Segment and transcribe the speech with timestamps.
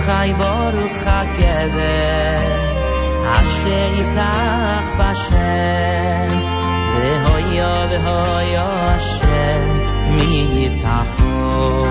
[0.00, 2.36] חי ברוך הקבר
[3.24, 6.40] אשר יפתח בשם
[6.94, 9.60] והויו והויו אשר
[10.10, 11.86] מי יפתחו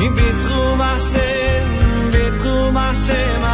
[0.00, 1.64] אם בתחום השם
[2.12, 3.47] בתחום השם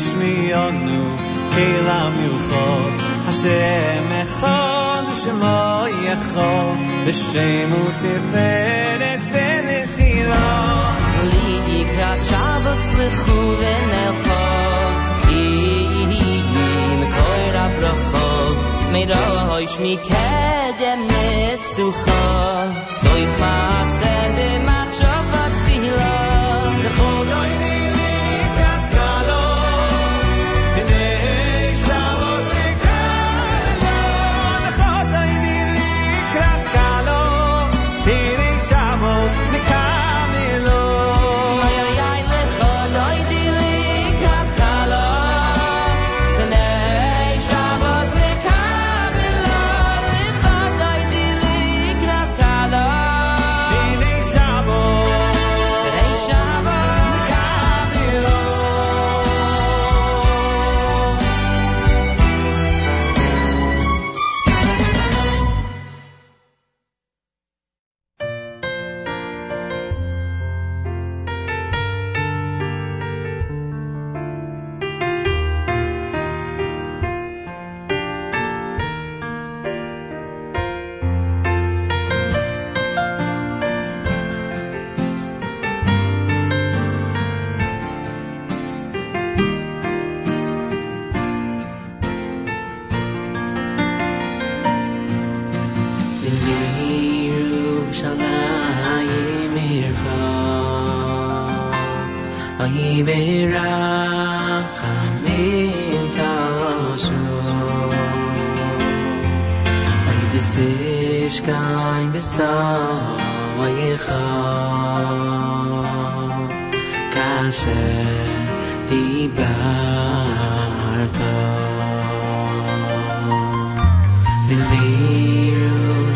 [0.00, 1.16] שמי עודנו
[1.50, 2.90] קהילה מיוחד
[3.28, 6.74] השם אחד ושמו יכול
[7.06, 11.84] בשם הוא סיפר את ונחילה לידי
[12.28, 14.50] שבס לכו ונלכו
[15.28, 18.56] עם כל הברכות
[18.92, 22.10] מראש מקדם נצוחו
[22.94, 23.79] סויף מה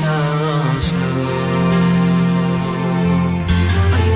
[0.00, 1.12] tashlu
[3.96, 4.08] Oy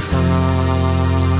[0.00, 1.39] Kasher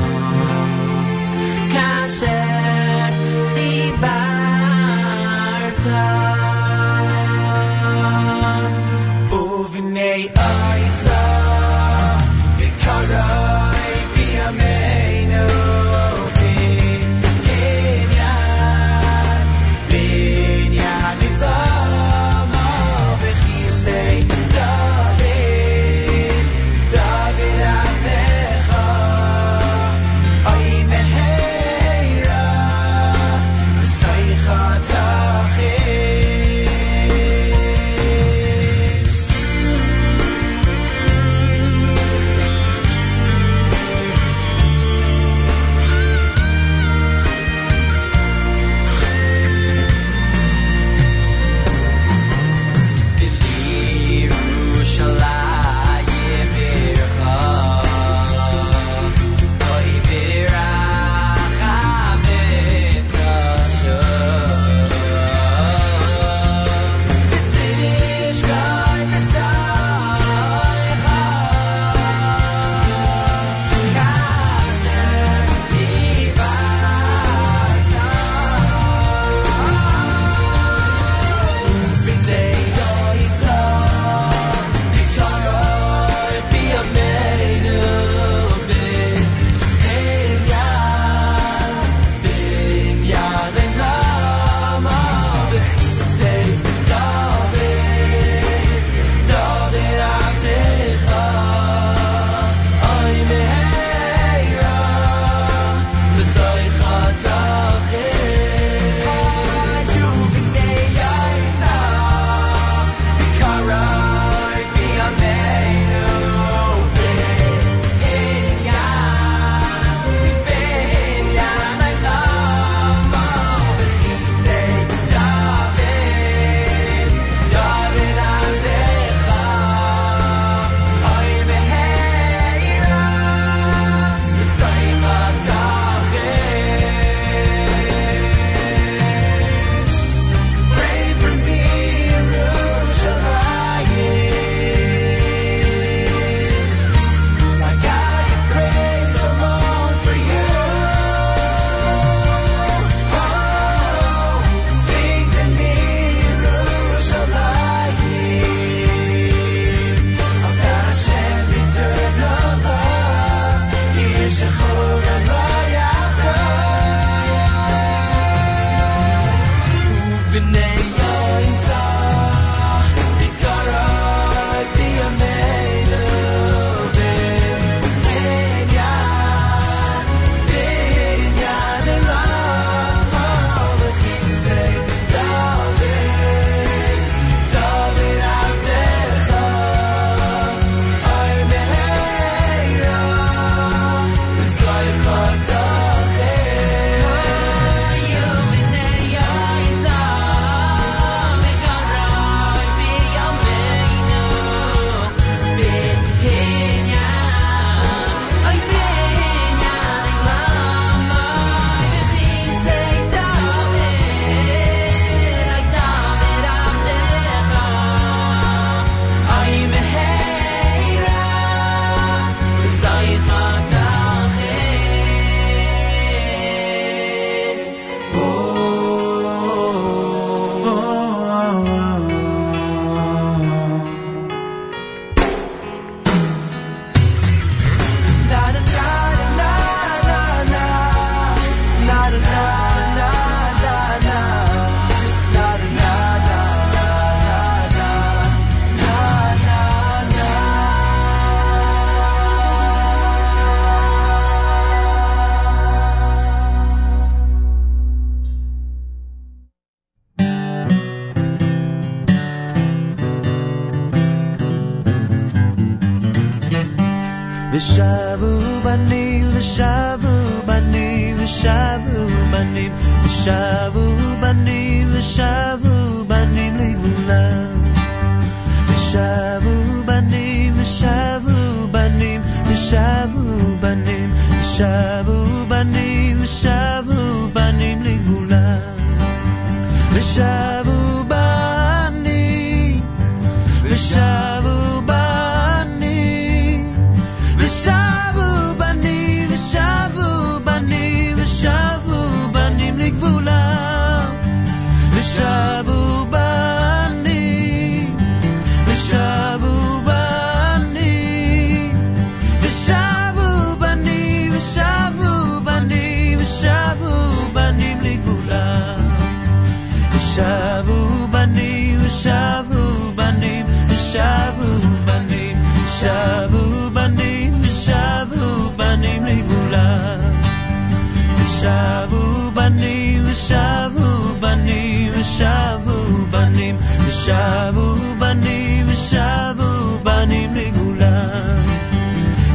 [331.40, 341.08] ושבו בנים, ושבו בנים, ושבו בנים, ושבו בנים, ושבו בנים לגאולה.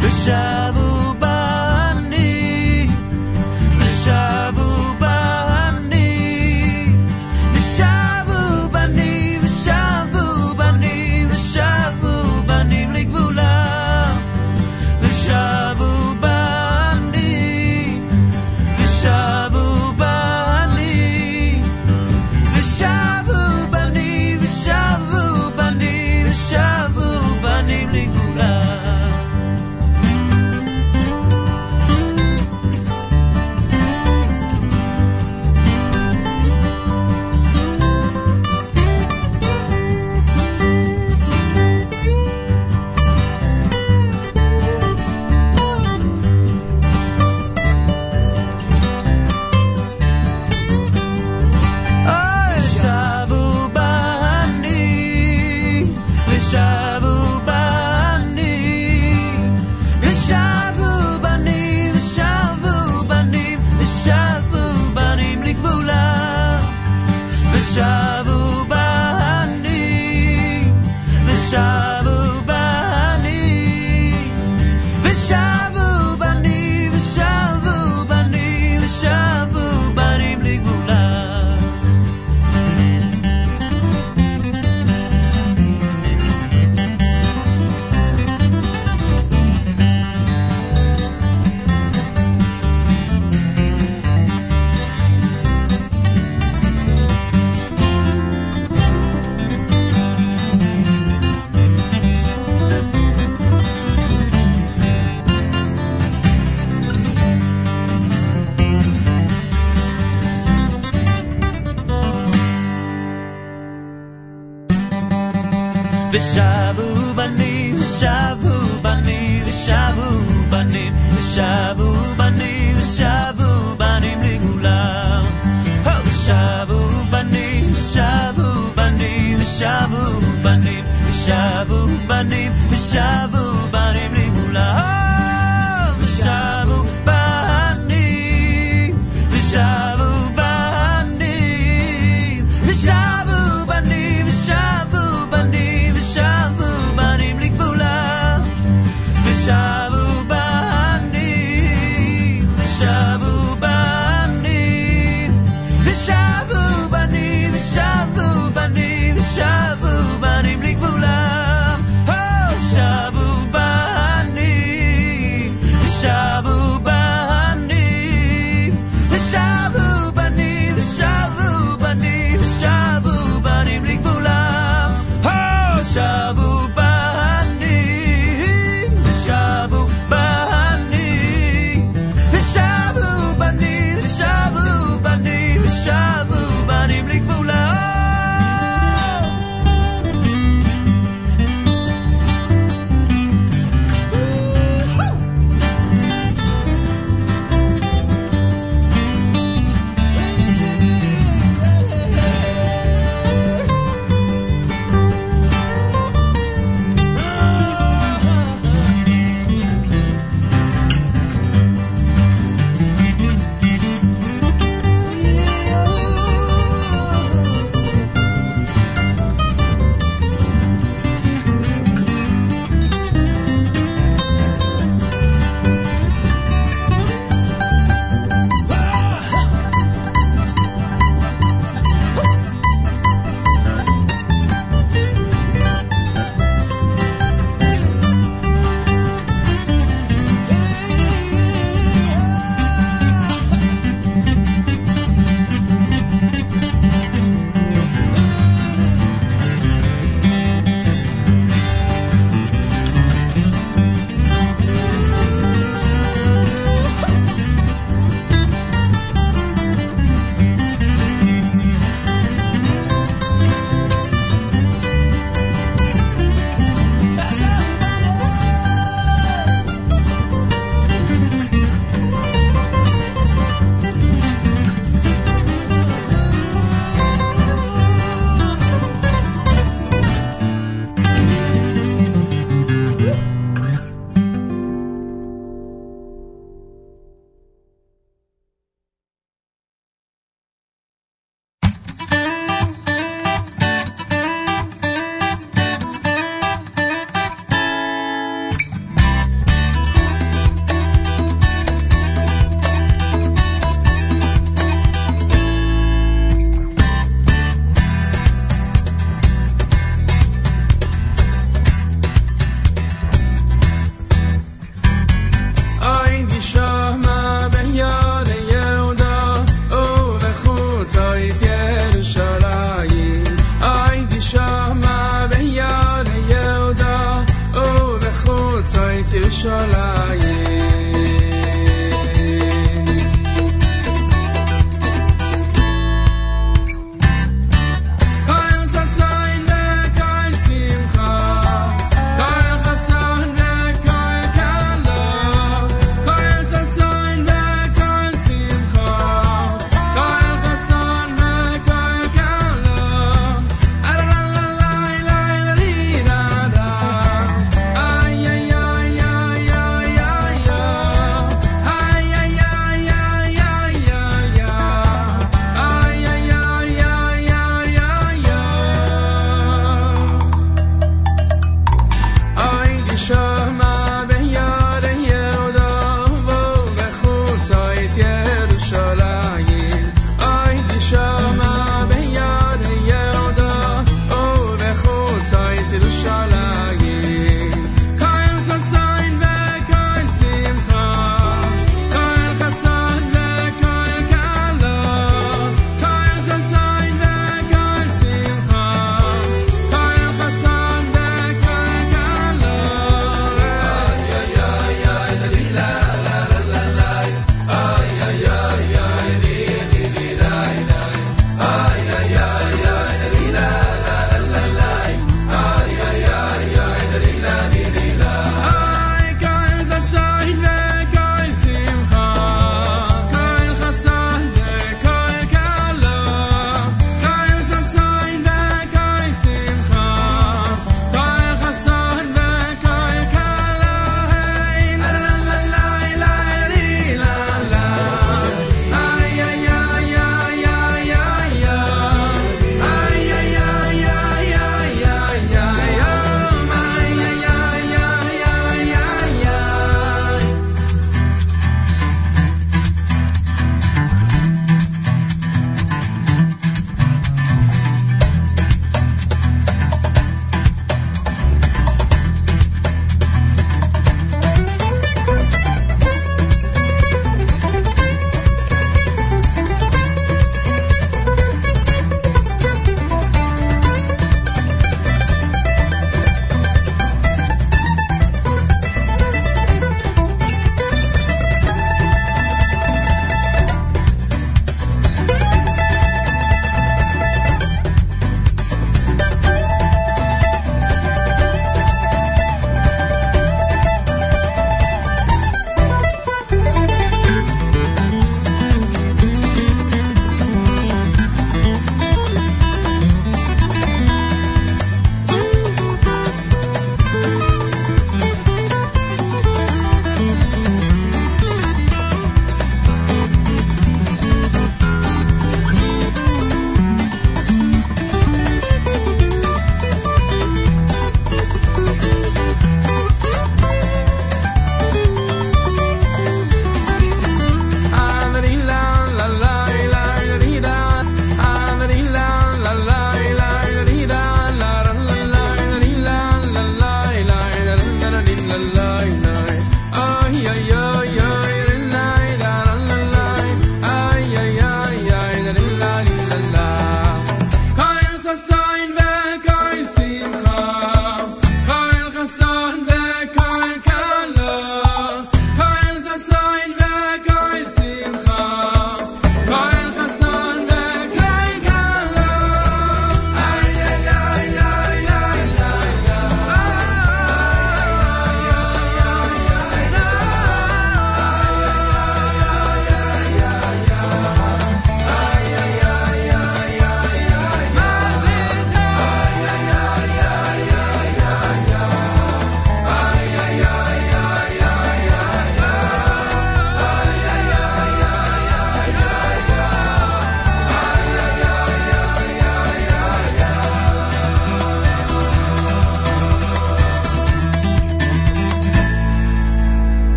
[0.00, 0.91] ושבו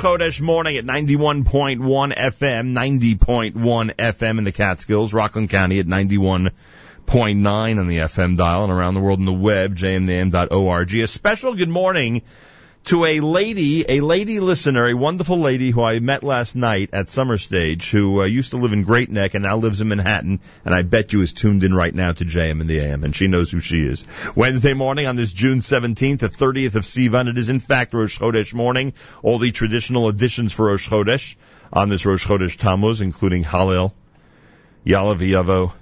[0.00, 1.76] Chodesh morning at 91.1
[2.16, 8.72] FM, 90.1 FM in the Catskills, Rockland County at 91.9 on the FM dial and
[8.72, 10.94] around the world on the web, jmintheam.org.
[10.94, 12.22] A special good morning
[12.84, 17.10] to a lady, a lady listener, a wonderful lady who I met last night at
[17.10, 20.40] Summer Stage, who uh, used to live in Great Neck and now lives in Manhattan,
[20.64, 23.14] and I bet you is tuned in right now to JM in the AM, and
[23.14, 24.04] she knows who she is.
[24.34, 28.18] Wednesday morning on this June 17th, the 30th of Sivan, it is in fact Rosh
[28.18, 28.94] Chodesh morning.
[29.22, 31.36] All the traditional additions for Rosh Chodesh
[31.72, 33.92] on this Rosh Chodesh Tammuz, including Hallel,
[34.86, 35.72] Yaaleh V'yavo,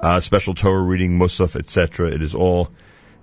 [0.00, 2.10] uh, special Torah reading, Musaf, etc.
[2.10, 2.70] It is all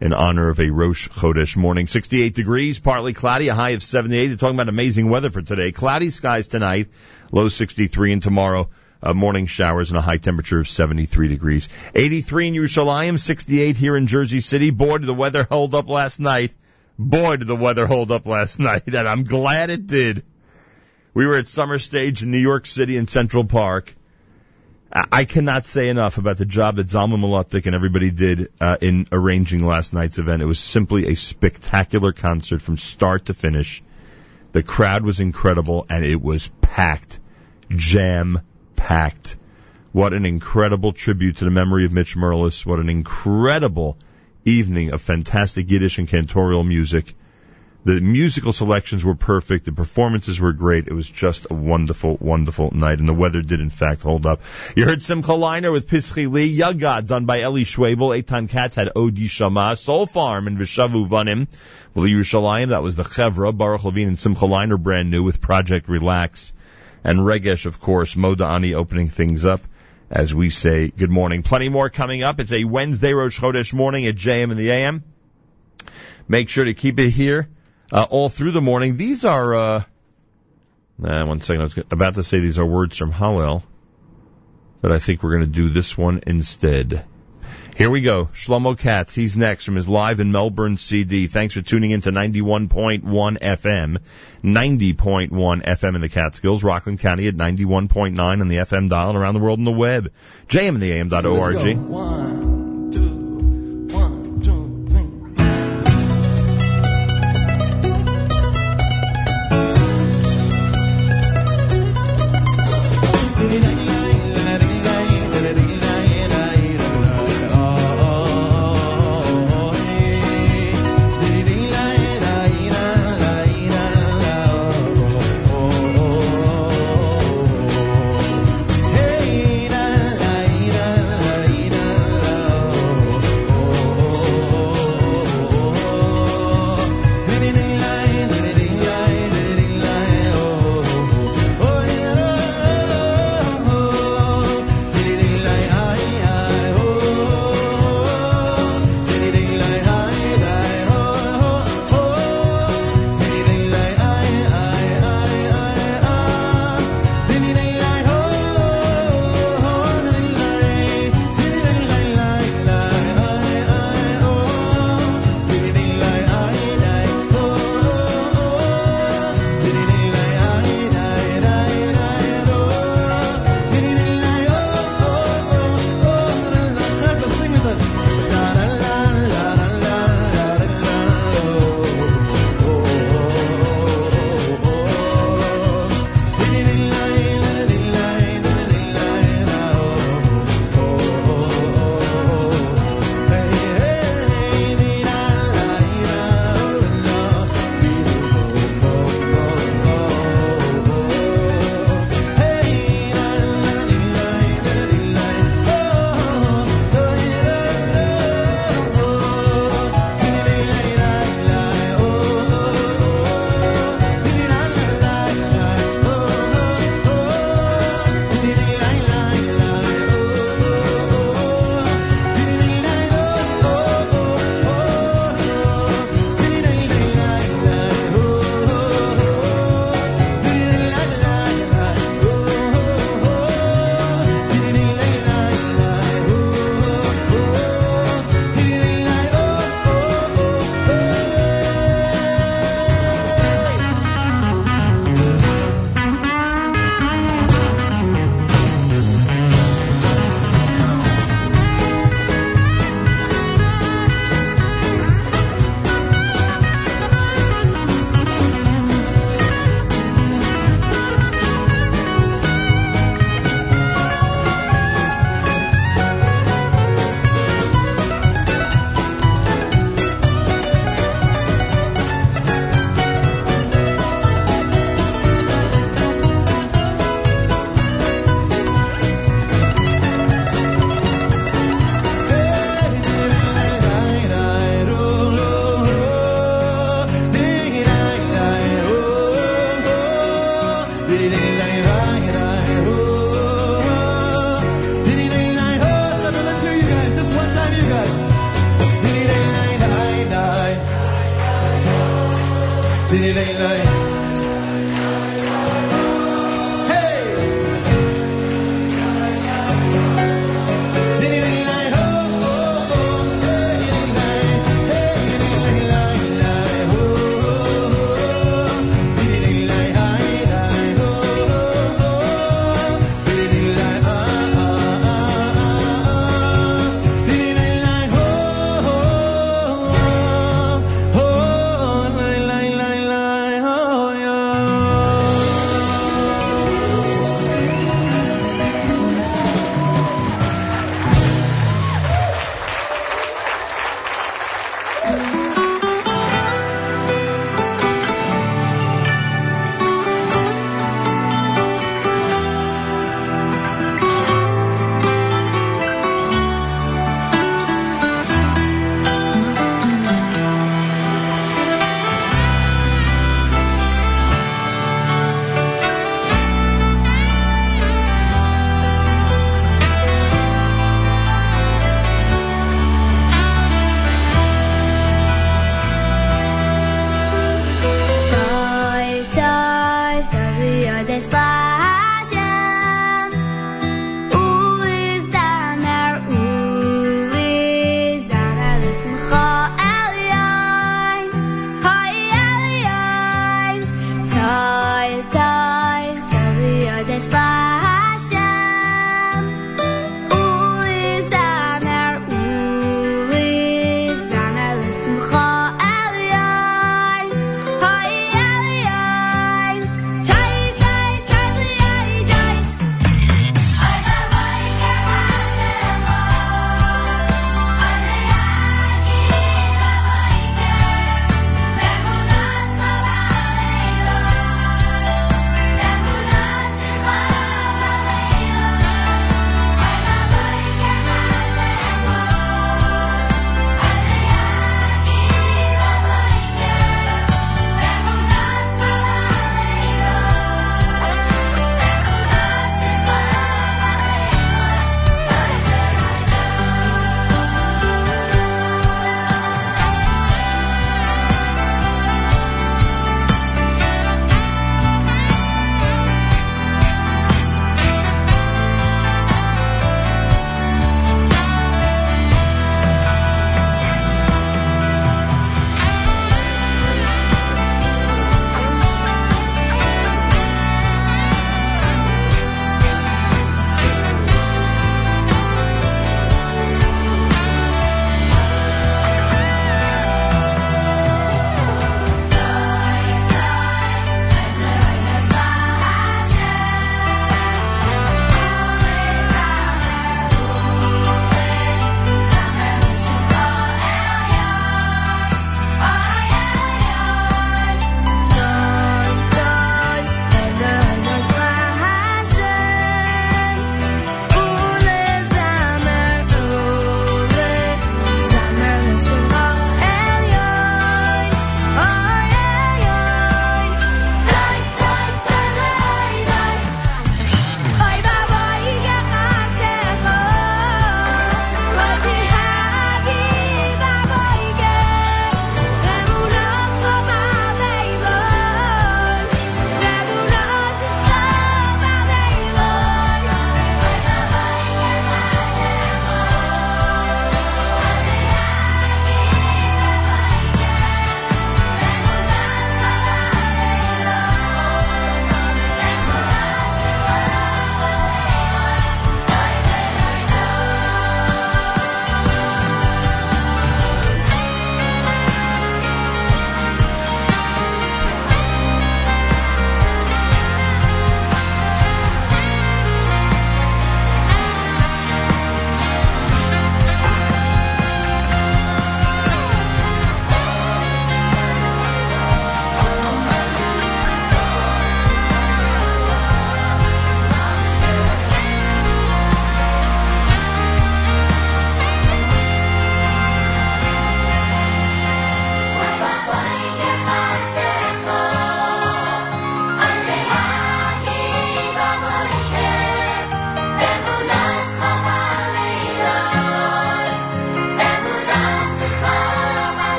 [0.00, 1.86] in honor of a Rosh Chodesh morning.
[1.86, 4.28] 68 degrees, partly cloudy, a high of 78.
[4.28, 5.72] They're talking about amazing weather for today.
[5.72, 6.88] Cloudy skies tonight,
[7.32, 8.68] low 63, and tomorrow,
[9.02, 11.68] uh, morning showers and a high temperature of 73 degrees.
[11.94, 14.70] 83 in Yerushalayim, 68 here in Jersey City.
[14.70, 16.54] Boy, did the weather hold up last night.
[16.98, 20.24] Boy, did the weather hold up last night, and I'm glad it did.
[21.14, 23.95] We were at Summer Stage in New York City in Central Park.
[24.92, 29.06] I cannot say enough about the job that Zalmen Mlotek and everybody did uh, in
[29.10, 30.42] arranging last night's event.
[30.42, 33.82] It was simply a spectacular concert from start to finish.
[34.52, 37.18] The crowd was incredible and it was packed,
[37.68, 38.40] jam
[38.76, 39.36] packed.
[39.90, 42.64] What an incredible tribute to the memory of Mitch Merlis.
[42.64, 43.98] What an incredible
[44.44, 47.12] evening of fantastic Yiddish and cantorial music.
[47.86, 49.64] The musical selections were perfect.
[49.64, 50.88] The performances were great.
[50.88, 54.40] It was just a wonderful, wonderful night, and the weather did in fact hold up.
[54.74, 58.90] You heard Simcha Leiner with Pischi Lee, Yagad done by Eli Schwebel, Eitan Katz had
[58.96, 61.46] Odi Shama, Soulfarm and Vishavu Vanim,
[61.94, 65.88] B'li Yerushalayim, that was the Chevra, Baruch Levine and Simcha Leiner brand new with Project
[65.88, 66.54] Relax,
[67.04, 69.60] and Regesh, of course, Moda Ani opening things up.
[70.10, 71.44] As we say, good morning.
[71.44, 72.40] Plenty more coming up.
[72.40, 75.04] It's a Wednesday Rosh Chodesh morning at JM in the AM.
[76.26, 77.48] Make sure to keep it here
[77.92, 78.96] uh, all through the morning.
[78.96, 79.82] These are, uh,
[80.98, 81.60] nah, one second.
[81.60, 83.62] I was about to say these are words from Hallel,
[84.80, 87.04] but I think we're going to do this one instead.
[87.76, 88.30] Here we go.
[88.32, 89.14] Shlomo Katz.
[89.14, 91.26] He's next from his live in Melbourne CD.
[91.26, 93.98] Thanks for tuning in to 91.1 FM,
[94.42, 99.34] 90.1 FM in the Catskills, Rockland County at 91.9 on the FM dial and around
[99.34, 100.10] the world on the web.
[100.48, 102.65] jmintheam.org.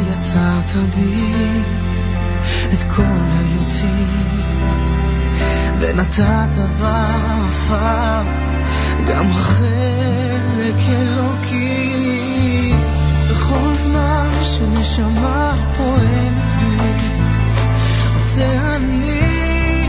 [0.00, 1.62] יצרת בי
[2.72, 3.02] את כל
[3.38, 4.04] היותי
[5.80, 6.48] ונתת
[6.80, 8.22] בעפר
[9.06, 12.74] גם חלק אלוקי.
[13.30, 16.76] בכל זמן שנשמה פועמת בי
[18.18, 19.88] רוצה אני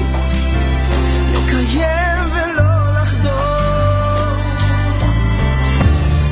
[1.33, 4.35] לקיים ולא לחדור.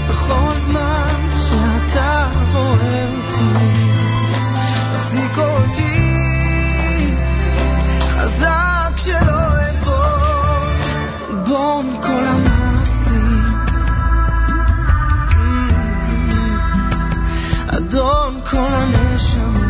[0.10, 3.92] בכל זמן שאתה רואה אותי
[4.98, 7.14] תחזיק אותי.
[8.00, 10.74] חזק שלא אפול
[11.46, 13.46] בון כל המעשים.
[17.68, 19.68] אדון כל הנשמות.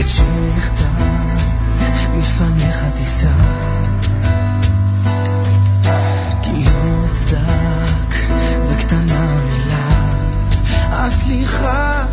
[0.00, 1.02] את שנכתב
[2.16, 3.71] מפניך תישא
[11.06, 12.04] הסליחה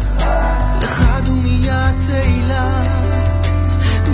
[0.81, 2.83] לך דומיית תהילה.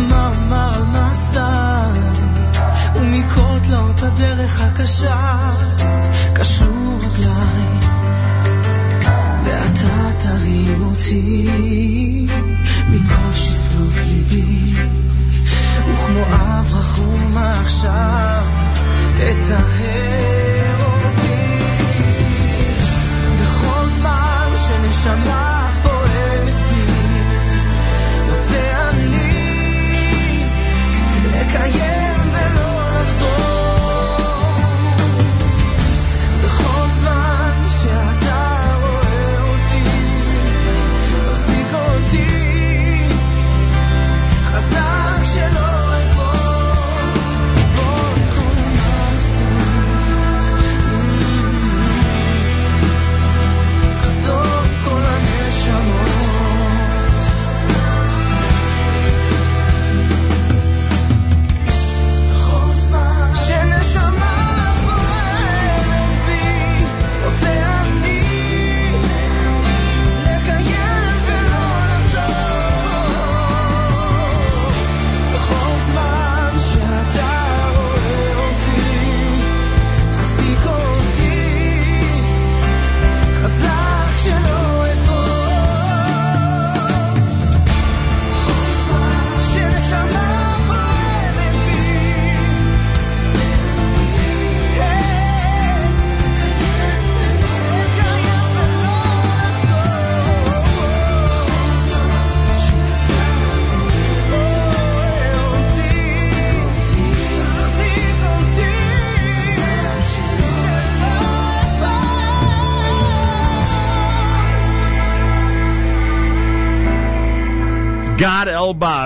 [0.10, 1.86] מה אמר על מסע
[2.96, 5.52] ומכל תלאות הדרך הקשה.
[6.34, 7.68] קשרו רגליי
[9.44, 12.28] ואתה תרים אותי
[12.90, 14.74] מכל שפלות ליבי.
[15.80, 18.46] וכמו אב רחום עכשיו
[19.16, 20.65] תטהר
[24.96, 25.45] some.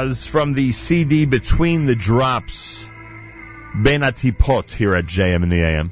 [0.10, 2.90] Elbaz from the CD Between the Drops,
[3.76, 5.92] Benatipot, here at JM in the AM.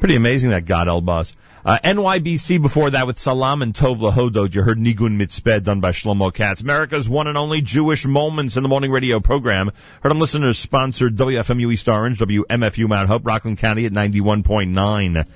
[0.00, 1.34] Pretty amazing that Gad Elbaz.
[1.64, 4.54] Uh, NYBC before that with Salam and Tov Lahodod.
[4.54, 6.60] You heard Nigun Mitzpeh done by Shlomo Katz.
[6.60, 9.70] America's one and only Jewish Moments in the Morning Radio program.
[10.02, 15.26] Heard on listeners sponsored WFMU East Orange, WMFU Mount Hope, Rockland County at 91.9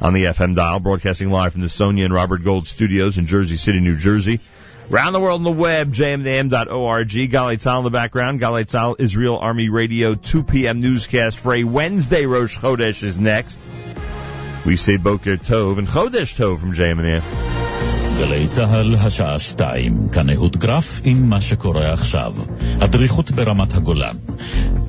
[0.00, 3.56] on the FM dial, broadcasting live from the Sonia and Robert Gold studios in Jersey
[3.56, 4.40] City, New Jersey.
[4.90, 7.08] Around the world on the web, jmintheam.org.
[7.08, 8.40] Galei Tzahal in the background.
[8.40, 10.80] Galei Tzahal, Israel Army Radio, 2 p.m.
[10.80, 12.26] newscast for a Wednesday.
[12.26, 13.60] Rosh Chodesh is next.
[14.66, 17.51] We say Boker Tov and Chodesh Tov from JM in the AM.
[18.22, 22.34] גלי צה"ל, השעה שתיים, כאן אהוד גרף עם מה שקורה עכשיו.
[22.80, 24.16] הדריכות ברמת הגולן.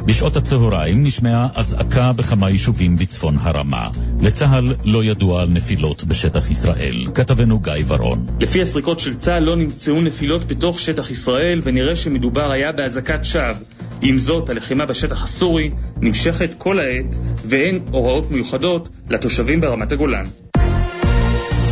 [0.06, 3.90] בשעות הצהריים נשמעה אזעקה בכמה יישובים בצפון הרמה.
[4.22, 7.06] לצה"ל לא ידוע על נפילות בשטח ישראל.
[7.16, 8.26] כתבנו גיא ורון.
[8.40, 13.54] לפי הסריקות של צה"ל לא נמצאו נפילות בתוך שטח ישראל ונראה שמדובר היה באזעקת שווא.
[14.02, 15.72] עם זאת, הלחימה בשטח הסורי
[16.02, 17.16] נמשכת כל העת
[17.46, 20.26] ואין הוראות מיוחדות לתושבים ברמת הגולן.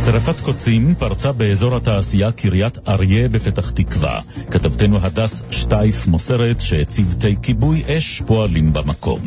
[0.04, 4.20] שרפת קוצים פרצה באזור התעשייה קריית אריה בפתח תקווה.
[4.50, 9.20] כתבתנו הדס שטייף מוסרת שצוותי כיבוי אש פועלים במקום.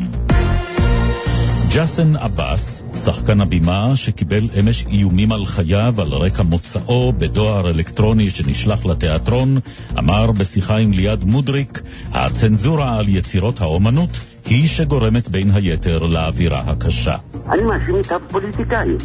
[1.74, 8.86] ג'אסן עבאס, שחקן הבימה שקיבל אמש איומים על חייו על רקע מוצאו בדואר אלקטרוני שנשלח
[8.86, 9.58] לתיאטרון,
[9.98, 11.80] אמר בשיחה עם ליעד מודריק,
[12.12, 17.16] הצנזורה על יצירות האומנות היא שגורמת בין היתר לאווירה הקשה.
[17.50, 18.98] אני מאשים את הפוליטיקאים.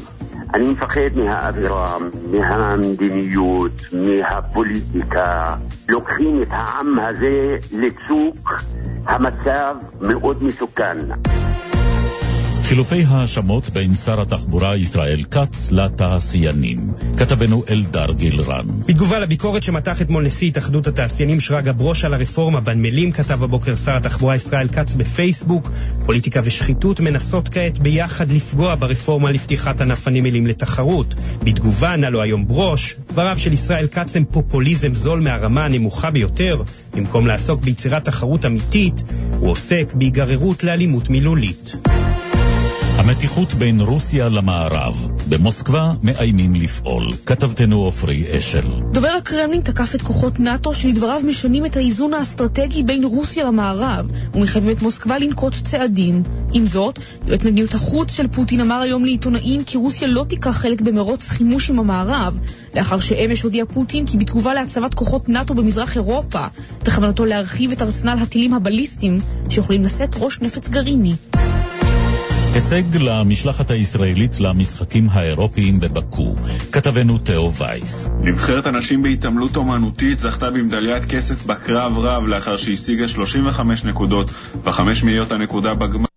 [0.54, 1.98] אני מפחד מהאווירה,
[2.32, 5.56] מהמדיניות, מהפוליטיקה.
[5.90, 8.62] לוקחים את העם הזה לצוק,
[9.06, 10.98] המצב מאוד מסוכן.
[12.72, 16.80] חילופי האשמות בין שר התחבורה ישראל כץ לתעשיינים.
[17.18, 18.66] כתבנו אלדר גילרן.
[18.88, 23.96] בתגובה לביקורת שמתח אתמול נשיא התאחדות התעשיינים שרגא ברוש על הרפורמה בנמלים, כתב הבוקר שר
[23.96, 25.72] התחבורה ישראל כץ בפייסבוק,
[26.06, 31.14] פוליטיקה ושחיתות מנסות כעת ביחד לפגוע ברפורמה לפתיחת ענף הנמלים לתחרות.
[31.44, 36.62] בתגובה ענה לו היום ברוש, דבריו של ישראל כץ הם פופוליזם זול מהרמה הנמוכה ביותר.
[36.96, 39.04] במקום לעסוק ביצירת תחרות אמיתית,
[39.40, 41.76] הוא עוסק בהיגררות לאלימות מילולית.
[43.04, 45.08] המתיחות בין רוסיה למערב.
[45.30, 47.08] במוסקבה מאיימים לפעול.
[47.26, 48.68] כתבתנו עופרי אשל.
[48.94, 54.72] דובר הקרמלין תקף את כוחות נאט"ו שלדבריו משנים את האיזון האסטרטגי בין רוסיה למערב ומחייבים
[54.72, 56.24] את מוסקבה לנקוט צעדים.
[56.54, 60.82] עם זאת, יועץ מדיניות החוץ של פוטין אמר היום לעיתונאים כי רוסיה לא תיקח חלק
[60.82, 62.40] במרוץ חימוש עם המערב,
[62.76, 66.46] לאחר שאמש הודיע פוטין כי בתגובה להצבת כוחות נאט"ו במזרח אירופה,
[66.84, 71.16] בכוונתו להרחיב את ארסנל הטילים הבליסטיים שיכולים לשאת ראש נפץ גרעיני.
[72.54, 76.36] הישג למשלחת הישראלית למשחקים האירופיים בבקו.
[76.72, 78.08] כתבנו תאו וייס.
[78.22, 84.32] נבחרת הנשים בהתעמלות אומנותית זכתה במדליית כסף בקרב רב לאחר שהשיגה 35 נקודות
[84.64, 86.11] וחמש מאיות הנקודה בגמר.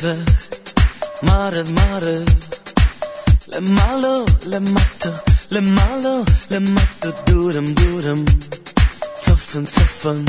[0.00, 0.46] מזרח,
[1.22, 2.24] מערב מערב,
[3.48, 4.14] למעלה
[4.46, 5.10] למטה,
[5.50, 6.14] למעלה
[6.50, 8.24] למטה, דורם דורם,
[9.20, 10.24] צפן צפן,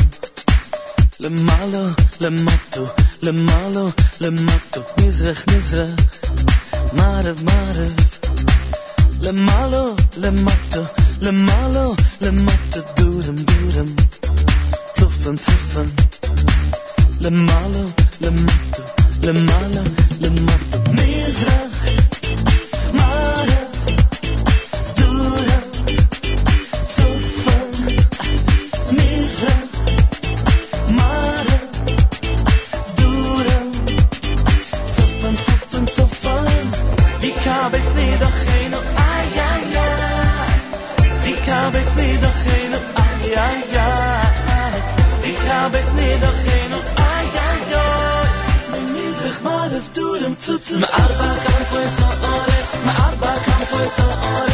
[1.19, 1.85] למעלה
[2.21, 2.79] למטה,
[3.21, 3.81] למעלה
[4.21, 5.89] למטה, מזרח מזרח,
[6.93, 7.93] מערב מערב,
[9.21, 9.83] למעלה
[10.17, 10.81] למטה,
[11.21, 11.85] למעלה
[12.21, 13.85] למטה, דורם דורם,
[14.93, 15.85] צפן צפן,
[17.19, 17.83] למעלה
[18.21, 19.81] למטה, למעלה,
[20.21, 21.85] למטה, מזרח,
[22.93, 23.71] מערב,
[24.97, 25.59] דורה,
[26.95, 27.69] צופן,
[28.91, 29.65] מזרח,
[30.89, 31.65] מערב,
[32.95, 33.59] דורה,
[34.95, 36.45] צופן, צופן, צופן,
[37.21, 38.73] wie kabels niedergehen,
[39.13, 40.55] ai, ai, ai,
[41.23, 42.73] wie kabels niedergehen,
[43.03, 44.75] ai, ai, ai,
[45.23, 46.60] wie kabels niedergehen, ai, ai, ai, מזרח
[49.43, 54.50] מערב דורם צוצן מארבע כנפו סעורת מארבע כנפו סעורת מארבע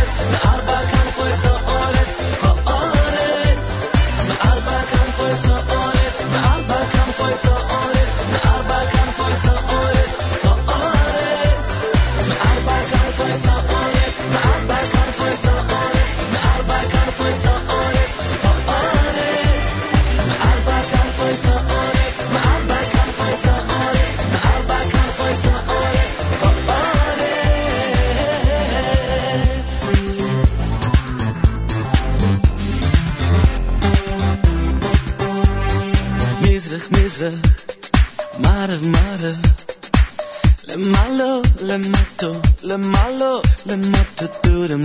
[43.69, 44.77] Le malo, le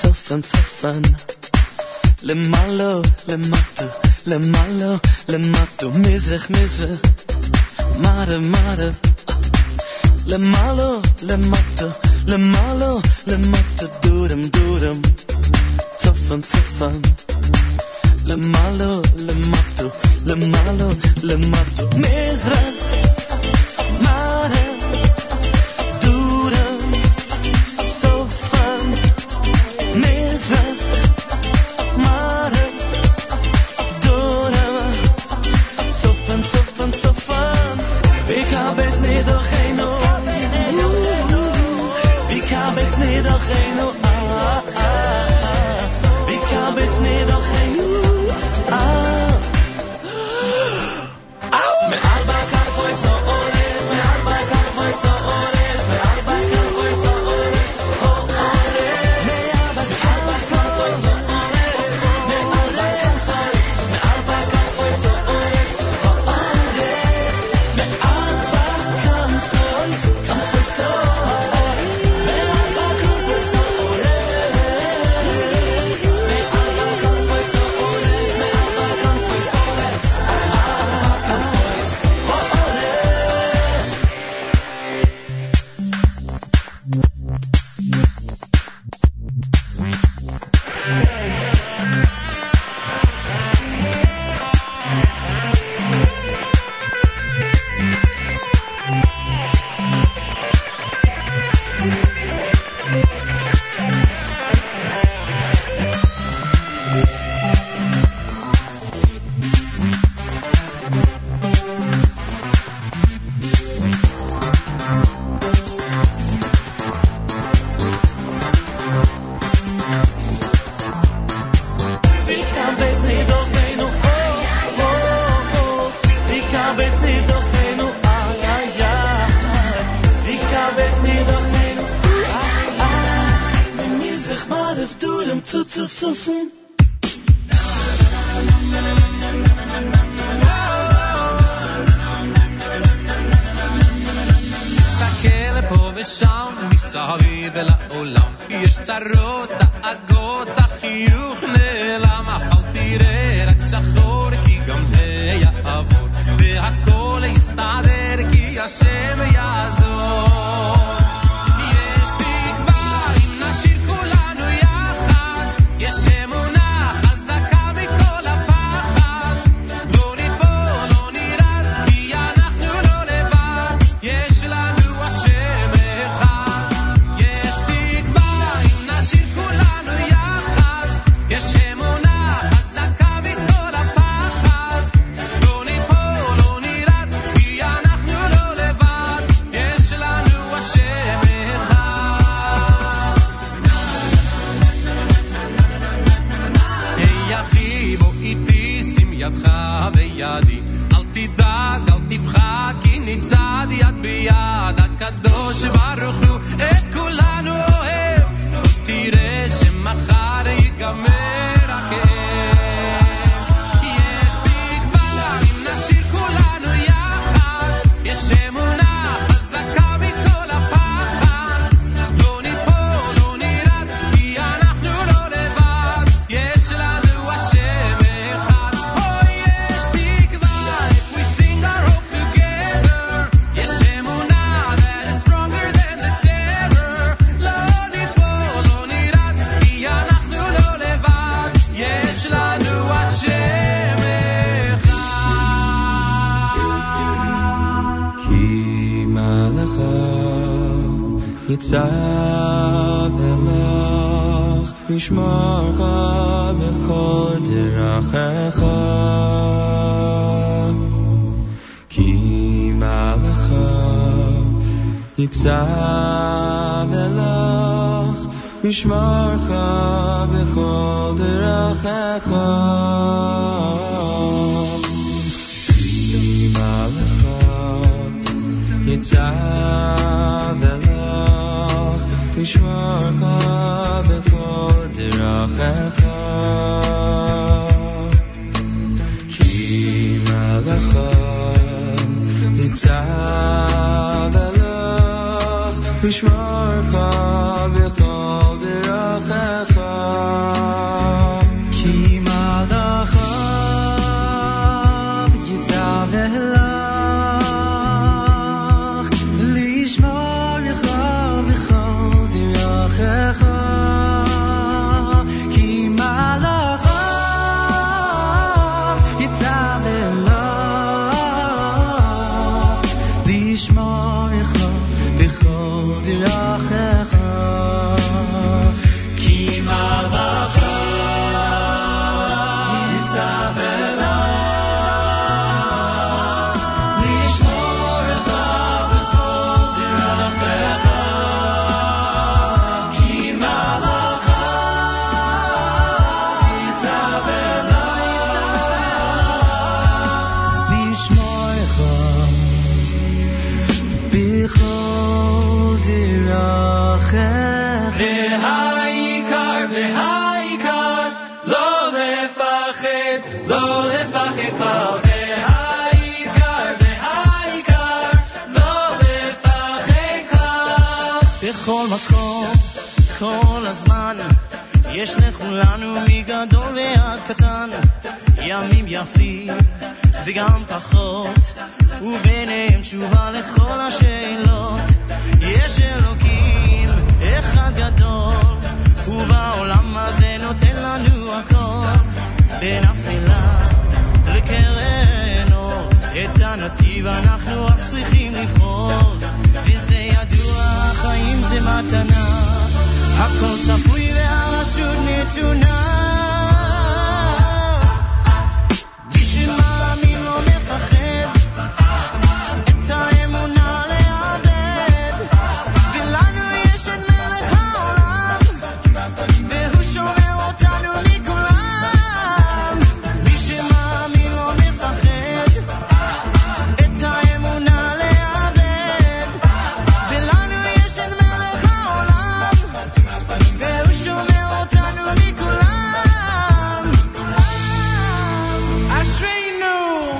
[0.00, 1.02] Sofan sofan
[2.22, 3.86] Limalo limatu
[4.30, 4.92] Limalo
[5.28, 7.04] limatu Mizrach mizrach
[8.02, 8.88] Mare mare
[10.30, 11.88] Limalo limatu
[12.30, 14.24] Limalo le malo,
[14.80, 14.96] le
[16.00, 16.96] Sofan sofan
[18.28, 19.86] Limalo limatu
[20.24, 20.88] Limalo
[21.28, 22.87] limatu Mizrach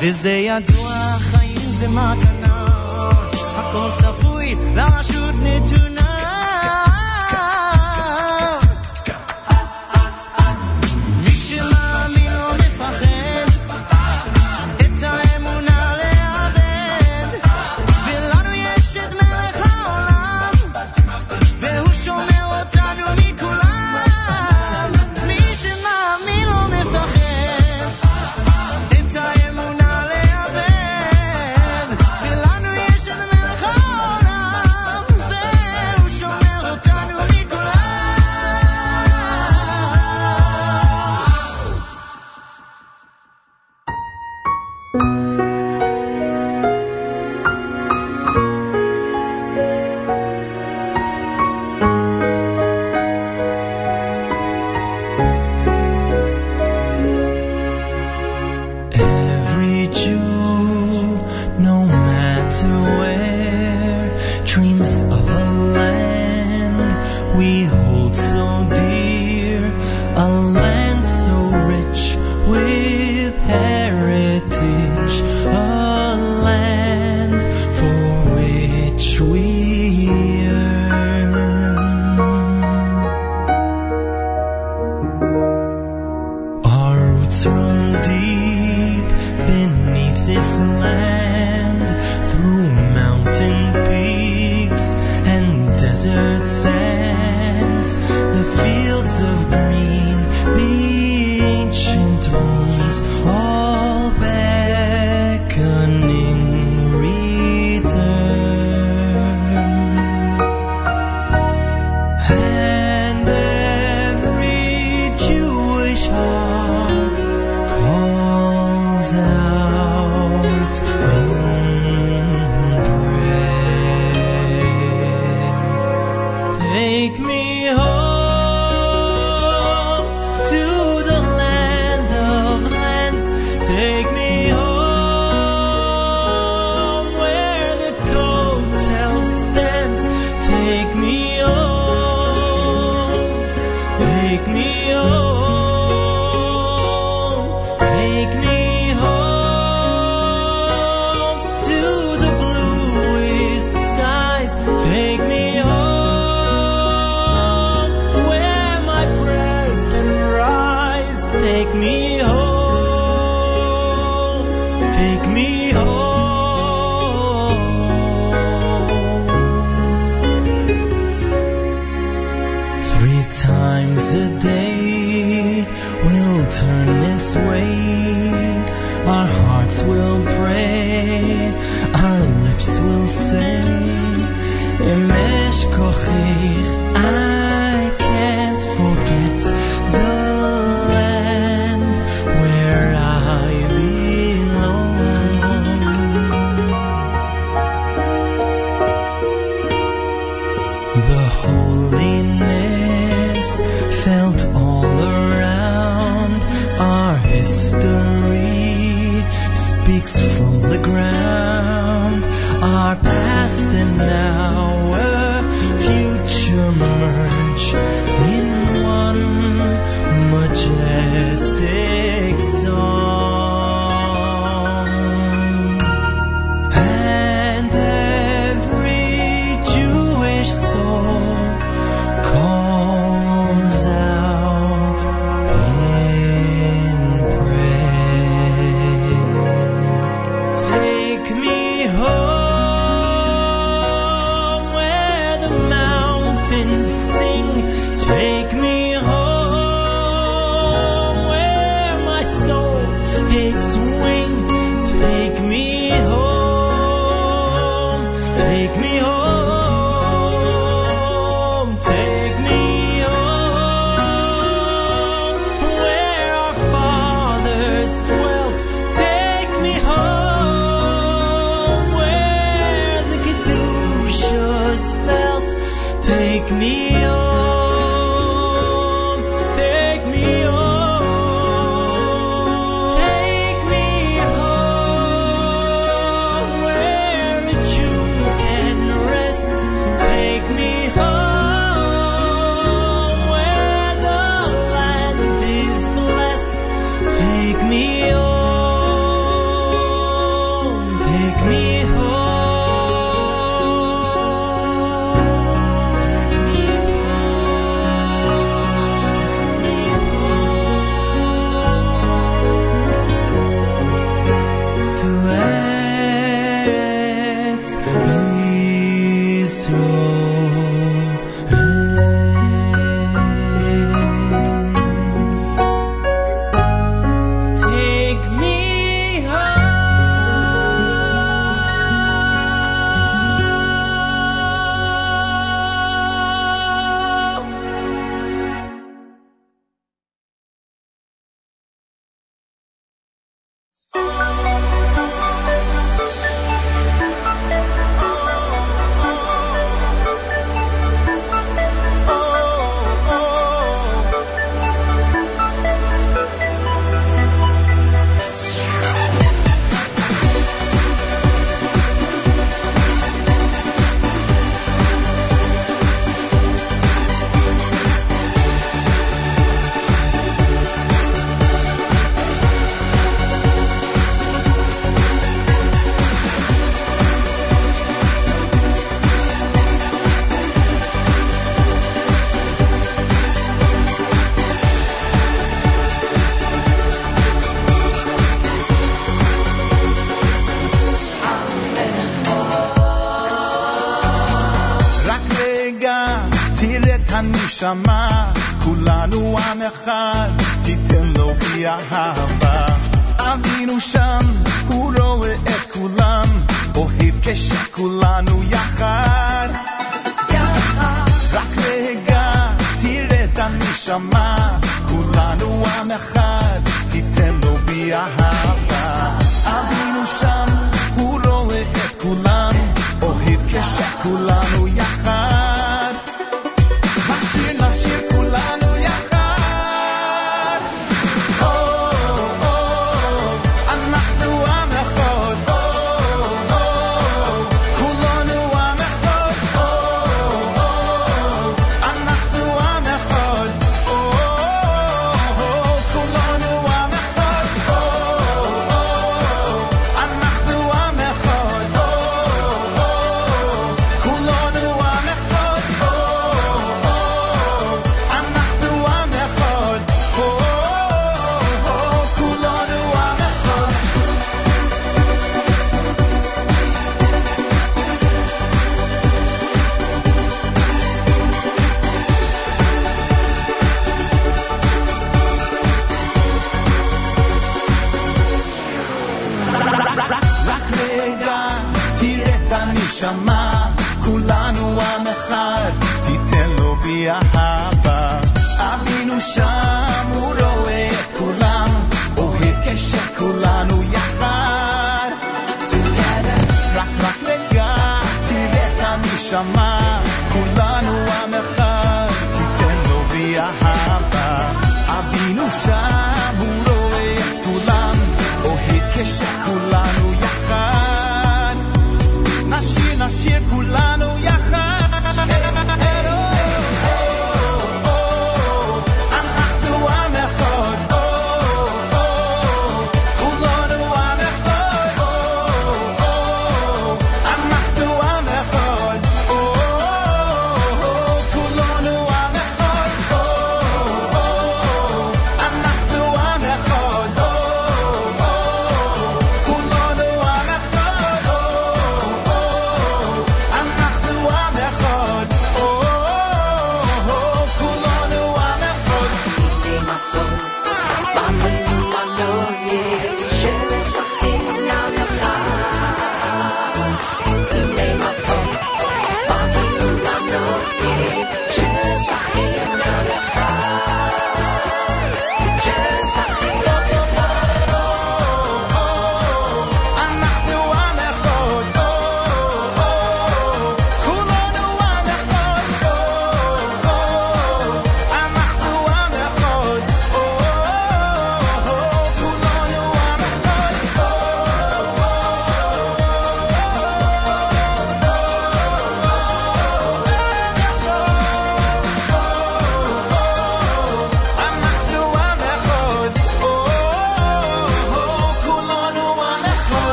[0.00, 2.66] וזה ידוע, חיים זה מתנה,
[3.56, 6.15] הכל צפוי, לרשות נתונה.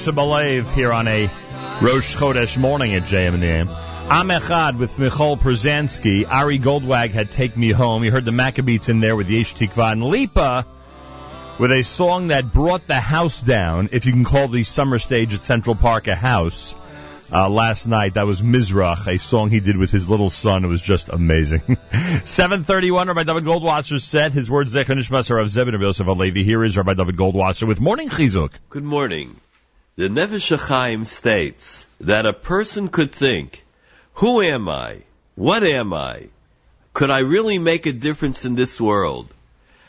[0.00, 1.26] Here on a
[1.82, 3.68] Rosh Chodesh morning at JM in the AM.
[4.08, 6.26] I'm Echad with Michal Przanski.
[6.26, 8.02] Ari Goldwag had Take Me Home.
[8.02, 10.64] You heard the Maccabees in there with Yesh Tikva and Lipa
[11.58, 15.34] with a song that brought the house down, if you can call the summer stage
[15.34, 16.74] at Central Park a house.
[17.30, 20.64] Uh, last night, that was Mizrach, a song he did with his little son.
[20.64, 21.60] It was just amazing.
[22.24, 26.42] 731, Rabbi Dovid Goldwasser said, his words, Zechon Nishmas of Zebin of Yosef Alevi.
[26.42, 28.54] Here is Rabbi Dovid Goldwasser with Morning Chizuk.
[28.70, 29.38] Good morning.
[29.96, 33.64] The Nefesh HaChaim states that a person could think,
[34.14, 35.02] who am I?
[35.34, 36.28] What am I?
[36.94, 39.34] Could I really make a difference in this world?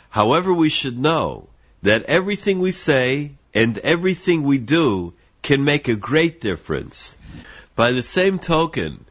[0.10, 1.50] However, we should know
[1.84, 5.14] that everything we say and everything we do
[5.44, 7.16] can make a great difference.
[7.76, 9.06] By the same token,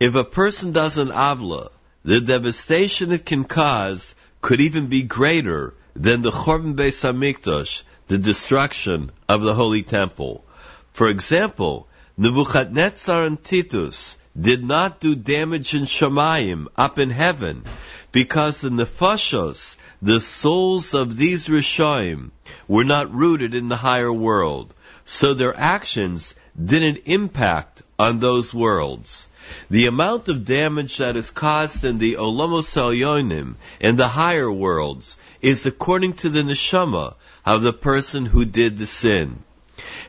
[0.00, 1.70] if a person does an avla,
[2.04, 8.18] the devastation it can cause could even be greater than the Chorban Beis Hamikdash, the
[8.18, 10.44] destruction of the Holy Temple.
[10.92, 17.64] For example, Nebuchadnezzar and Titus did not do damage in Shemayim, up in heaven,
[18.12, 22.32] because in the nefashos, the souls of these Rishoim,
[22.68, 24.74] were not rooted in the higher world.
[25.06, 29.26] So their actions didn't impact on those worlds.
[29.70, 35.16] The amount of damage that is caused in the Olamos Elyonim, in the higher worlds,
[35.40, 39.42] is according to the neshama of the person who did the sin.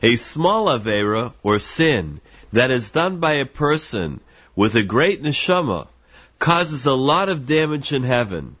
[0.02, 2.20] A small avera or sin
[2.52, 4.20] that is done by a person
[4.54, 5.88] with a great neshama
[6.38, 8.56] causes a lot of damage in heaven.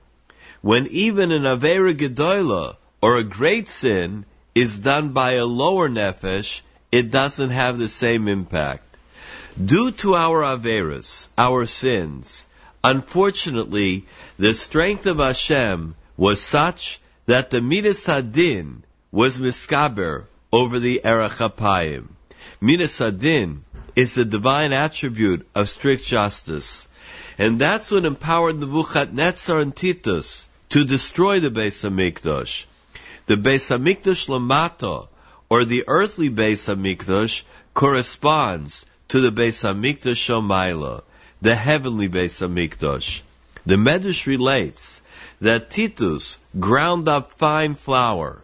[0.62, 4.24] When even an avera gedola or a great sin
[4.54, 8.96] is done by a lower nefesh, it doesn't have the same impact.
[9.62, 12.46] Due to our averas, our sins,
[12.82, 14.06] unfortunately,
[14.38, 21.40] the strength of Hashem was such that the Midas Hadin was miskaber over the Erech.
[22.60, 23.60] Midas Hadin
[23.96, 26.86] is the divine attribute of strict justice.
[27.38, 32.64] And that's what empowered Nebuchadnezzar and Titus to destroy the Beis Hamikdash.
[33.26, 35.08] The Beis Hamikdash Lamata,
[35.48, 37.42] or the earthly Beis Hamikdash,
[37.72, 41.02] corresponds to the Beis Hamikdash Shomaila,
[41.40, 43.22] the heavenly Beis Hamikdash.
[43.66, 45.00] The Medrash relates
[45.40, 48.42] that Titus ground up fine flour.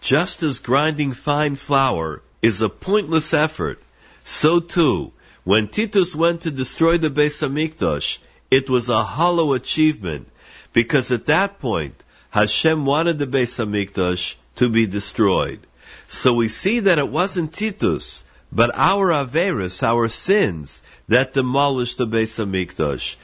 [0.00, 3.82] Just as grinding fine flour is a pointless effort,
[4.22, 5.12] so too,
[5.44, 8.18] when Titus went to destroy the Beis Hamikdash,
[8.50, 10.28] it was a hollow achievement,
[10.72, 15.60] because at that point, Hashem wanted the Beis Hamikdash to be destroyed.
[16.06, 22.06] So we see that it wasn't Titus, but our Averis, our sins, that demolished the
[22.06, 23.16] Beis Hamikdash.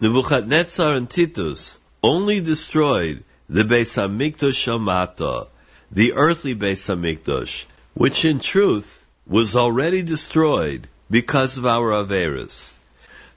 [0.00, 5.46] Nebuchadnezzar and Titus only destroyed the Beis Hamikdash Shamata,
[5.92, 12.76] the earthly Beis Hamikdash, which in truth was already destroyed because of our Averis.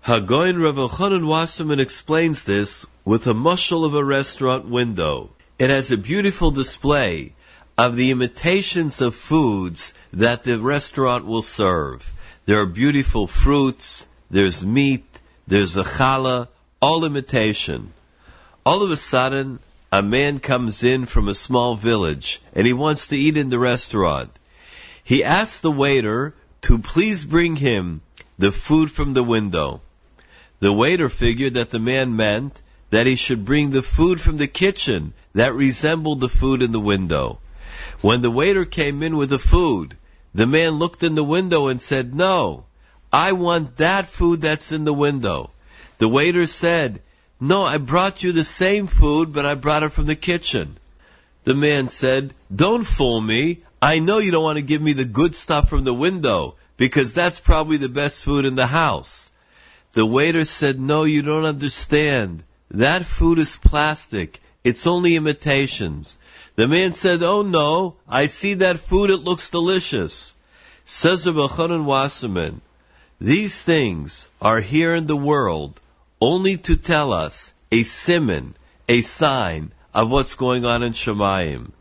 [0.03, 5.29] Hagoin Rav Elchanan Wasserman explains this with a mushal of a restaurant window.
[5.59, 7.35] It has a beautiful display
[7.77, 12.11] of the imitations of foods that the restaurant will serve.
[12.45, 15.05] There are beautiful fruits, there's meat,
[15.47, 16.47] there's a challah,
[16.81, 17.93] all imitation.
[18.65, 19.59] All of a sudden,
[19.91, 23.59] a man comes in from a small village and he wants to eat in the
[23.59, 24.29] restaurant.
[25.03, 28.01] He asks the waiter to please bring him
[28.37, 29.81] the food from the window.
[30.59, 32.61] The waiter figured that the man meant
[32.91, 36.79] that he should bring the food from the kitchen that resembled the food in the
[36.79, 37.39] window.
[38.01, 39.97] When the waiter came in with the food,
[40.33, 42.65] the man looked in the window and said, No,
[43.11, 45.51] I want that food that's in the window.
[45.97, 47.01] The waiter said,
[47.41, 50.77] No, I brought you the same food, but I brought it from the kitchen.
[51.45, 53.59] The man said, Don't fool me.
[53.81, 57.13] I know you don't want to give me the good stuff from the window, because
[57.13, 59.31] that's probably the best food in the house.
[59.93, 62.43] The waiter said, No, you don't understand.
[62.71, 64.41] That food is plastic.
[64.65, 66.17] It's only imitations.
[66.57, 70.33] The man said, Oh no, I see that food, it looks delicious.
[70.83, 72.59] Says Rabbi Wasserman,
[73.21, 75.79] these things are here in the world
[76.21, 78.55] only to tell us a simon,
[78.87, 81.71] a sign of what's going on in Shemayim.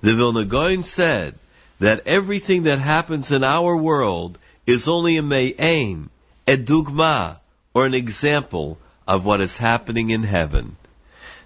[0.00, 1.34] The Vilna Gaon said
[1.78, 6.10] that everything that happens in our world is only a me'ain,
[6.46, 7.38] a dugma,
[7.74, 10.76] or an example of what is happening in heaven.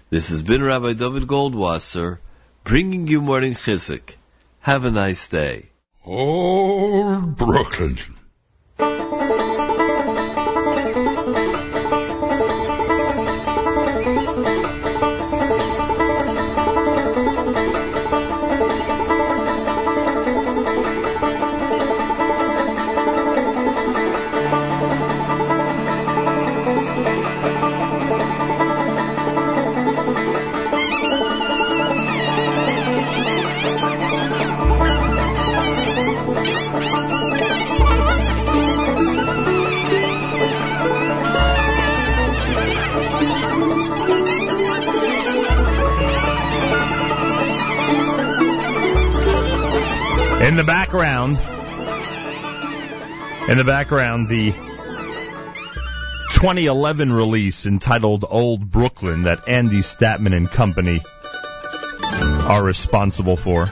[0.09, 2.19] This has been Rabbi Dovid Goldwasser
[2.63, 4.15] bringing you morning Chizuk.
[4.61, 5.69] Have a nice day.
[6.05, 7.97] Old Brooklyn.
[53.61, 54.49] The background, the
[56.33, 60.99] 2011 release entitled Old Brooklyn that Andy Statman and company
[62.47, 63.67] are responsible for.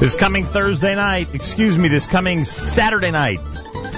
[0.00, 3.40] This coming Thursday night, excuse me, this coming Saturday night,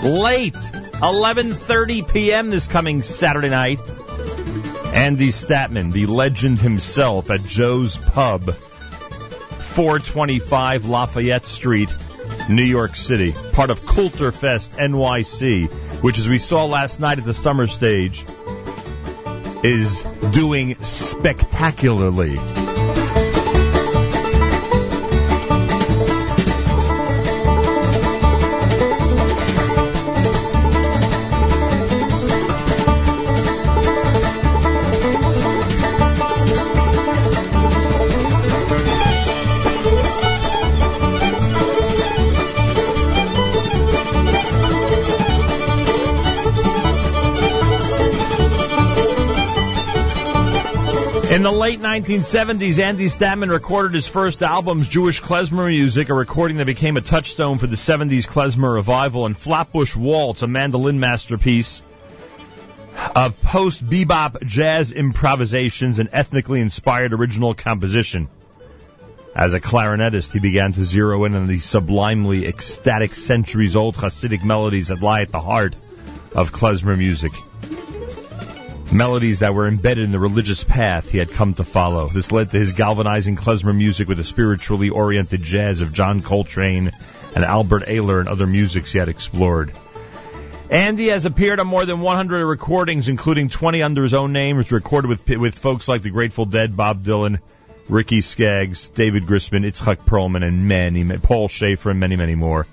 [0.03, 2.51] late, 11:30 p.m.
[2.51, 3.79] this coming Saturday night.
[4.93, 8.53] Andy Statman, the legend himself at Joe's Pub,
[9.79, 11.89] 425 Lafayette Street,
[12.49, 15.71] New York City, part of Kulturfest NYC,
[16.03, 18.25] which as we saw last night at the summer stage,
[19.63, 20.03] is
[20.33, 22.68] doing spectacularly.
[51.39, 56.57] In the late 1970s, Andy Statman recorded his first albums, Jewish Klezmer Music, a recording
[56.57, 61.81] that became a touchstone for the 70s Klezmer revival, and Flatbush Waltz, a mandolin masterpiece
[63.15, 68.27] of post bebop jazz improvisations and ethnically inspired original composition.
[69.33, 74.43] As a clarinetist, he began to zero in on the sublimely ecstatic centuries old Hasidic
[74.43, 75.77] melodies that lie at the heart
[76.35, 77.31] of klezmer music.
[78.91, 82.09] Melodies that were embedded in the religious path he had come to follow.
[82.09, 86.91] This led to his galvanizing klezmer music with the spiritually oriented jazz of John Coltrane
[87.35, 89.73] and Albert Ayler and other musics he had explored.
[90.71, 94.59] Andy has appeared on more than 100 recordings, including 20 under his own name.
[94.59, 97.41] It's recorded with with folks like the Grateful Dead, Bob Dylan,
[97.89, 102.67] Ricky Skaggs, David Grisman, Itzhak Perlman, and many, Paul Shaffer, and many, many more.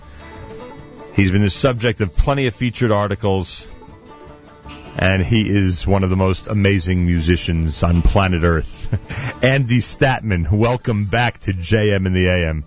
[1.14, 3.66] He's been the subject of plenty of featured articles,
[4.98, 9.44] and he is one of the most amazing musicians on planet Earth.
[9.44, 12.64] Andy Statman, welcome back to JM in the AM.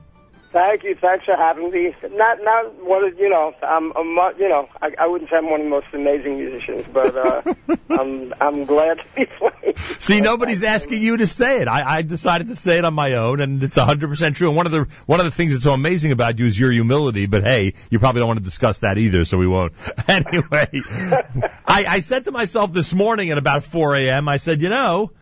[0.51, 0.95] Thank you.
[0.95, 1.95] Thanks for having me.
[2.11, 3.55] Not, not one of you know.
[3.63, 4.69] I'm, I'm you know.
[4.81, 7.43] I, I wouldn't say I'm one of the most amazing musicians, but uh,
[7.91, 9.77] I'm, I'm glad to be playing.
[9.77, 11.69] See, nobody's asking you to say it.
[11.69, 14.49] I, I decided to say it on my own, and it's 100% true.
[14.49, 16.73] And one of the one of the things that's so amazing about you is your
[16.73, 17.27] humility.
[17.27, 19.73] But hey, you probably don't want to discuss that either, so we won't.
[20.09, 20.69] Anyway,
[21.67, 24.27] I, I said to myself this morning at about 4 a.m.
[24.27, 25.13] I said, you know,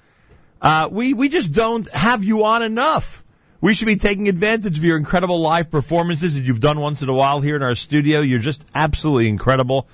[0.62, 3.24] uh, we we just don't have you on enough.
[3.60, 7.08] We should be taking advantage of your incredible live performances that you've done once in
[7.08, 8.20] a while here in our studio.
[8.20, 9.88] You're just absolutely incredible.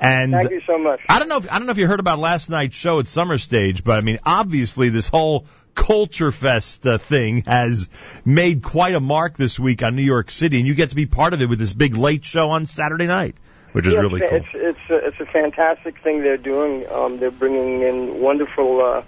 [0.00, 1.00] And Thank you so much.
[1.08, 3.08] I don't know if I don't know if you heard about last night's show at
[3.08, 7.88] Summer Stage, but I mean, obviously this whole Kulturfest uh, thing has
[8.24, 11.06] made quite a mark this week on New York City, and you get to be
[11.06, 13.34] part of it with this big late show on Saturday night,
[13.72, 14.38] which is really it's, cool.
[14.38, 16.84] It's it's a, it's a fantastic thing they're doing.
[16.90, 19.02] Um, they're bringing in wonderful uh,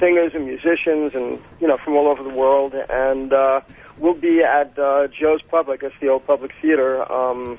[0.00, 2.74] singers and musicians, and you know from all over the world.
[2.74, 3.60] And uh,
[3.98, 7.58] we'll be at uh, Joe's Pub, I guess the old public theater, um,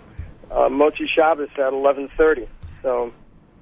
[0.52, 2.48] uh, Motzei Shabbos at eleven thirty.
[2.82, 3.12] So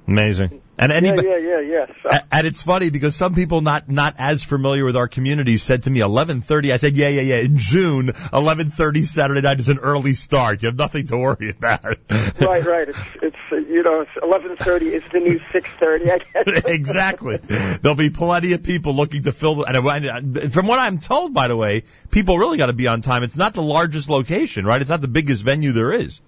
[0.08, 0.62] Amazing.
[0.80, 1.86] And anybody, yeah, yeah, yeah.
[2.04, 5.84] So, And it's funny because some people not not as familiar with our community said
[5.84, 6.72] to me 11:30.
[6.72, 10.62] I said, "Yeah, yeah, yeah." In June, 11:30 Saturday night is an early start.
[10.62, 11.98] You have nothing to worry about.
[12.40, 12.90] right, right.
[12.90, 14.90] It's it's you know it's eleven thirty.
[14.90, 16.12] It's the new six thirty.
[16.12, 16.62] I guess.
[16.66, 17.38] exactly.
[17.38, 19.56] There'll be plenty of people looking to fill.
[19.56, 23.02] The, and from what I'm told, by the way, people really got to be on
[23.02, 23.24] time.
[23.24, 24.80] It's not the largest location, right?
[24.80, 26.22] It's not the biggest venue there is.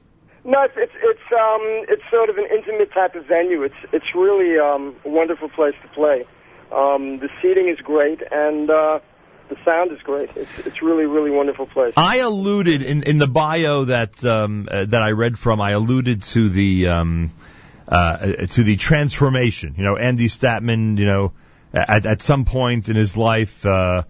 [0.43, 3.63] No, it's it's it's um it's sort of an intimate type of venue.
[3.63, 6.25] It's it's really um a wonderful place to play.
[6.71, 8.99] Um the seating is great and uh
[9.49, 10.29] the sound is great.
[10.35, 11.93] It's it's really really wonderful place.
[11.97, 15.59] I alluded in in the bio that um, uh, that I read from.
[15.59, 17.31] I alluded to the um,
[17.87, 18.17] uh,
[18.47, 19.73] to the transformation.
[19.77, 20.97] You know, Andy Statman.
[20.97, 21.33] You know,
[21.73, 23.65] at at some point in his life.
[23.65, 24.03] Uh,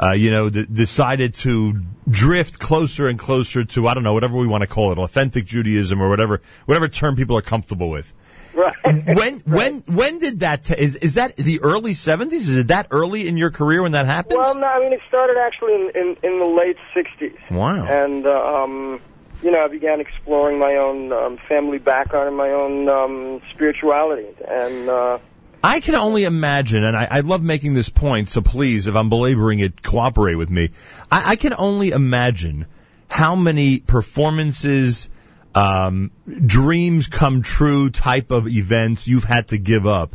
[0.00, 4.36] uh, you know, d- decided to drift closer and closer to I don't know whatever
[4.36, 8.12] we want to call it, authentic Judaism or whatever whatever term people are comfortable with.
[8.54, 8.74] Right.
[8.84, 12.48] When when when did that ta- is is that the early seventies?
[12.48, 14.38] Is it that early in your career when that happened?
[14.38, 17.50] Well, no, I mean it started actually in in, in the late '60s.
[17.50, 17.86] Wow.
[17.86, 19.00] And uh, um,
[19.42, 24.28] you know, I began exploring my own um, family background and my own um, spirituality,
[24.48, 25.18] and uh,
[25.62, 29.08] I can only imagine, and I, I love making this point, so please, if I'm
[29.08, 30.70] belaboring it, cooperate with me.
[31.10, 32.66] I, I can only imagine
[33.08, 35.08] how many performances,
[35.54, 40.14] um, dreams come true type of events you've had to give up.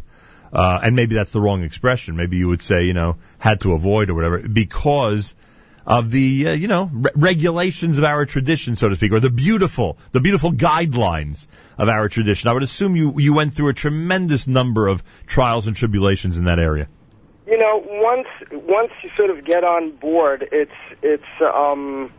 [0.54, 2.18] Uh, and maybe that's the wrong expression.
[2.18, 5.34] Maybe you would say, you know, had to avoid or whatever, because
[5.86, 9.32] of the, uh, you know, re- regulations of our tradition, so to speak, or the
[9.32, 11.48] beautiful, the beautiful guidelines
[11.78, 12.50] of our tradition.
[12.50, 16.46] I would assume you, you went through a tremendous number of trials and tribulations in
[16.46, 16.88] that area.
[17.48, 20.72] you know, once once you sort of get on board, it's
[21.02, 22.12] it's um,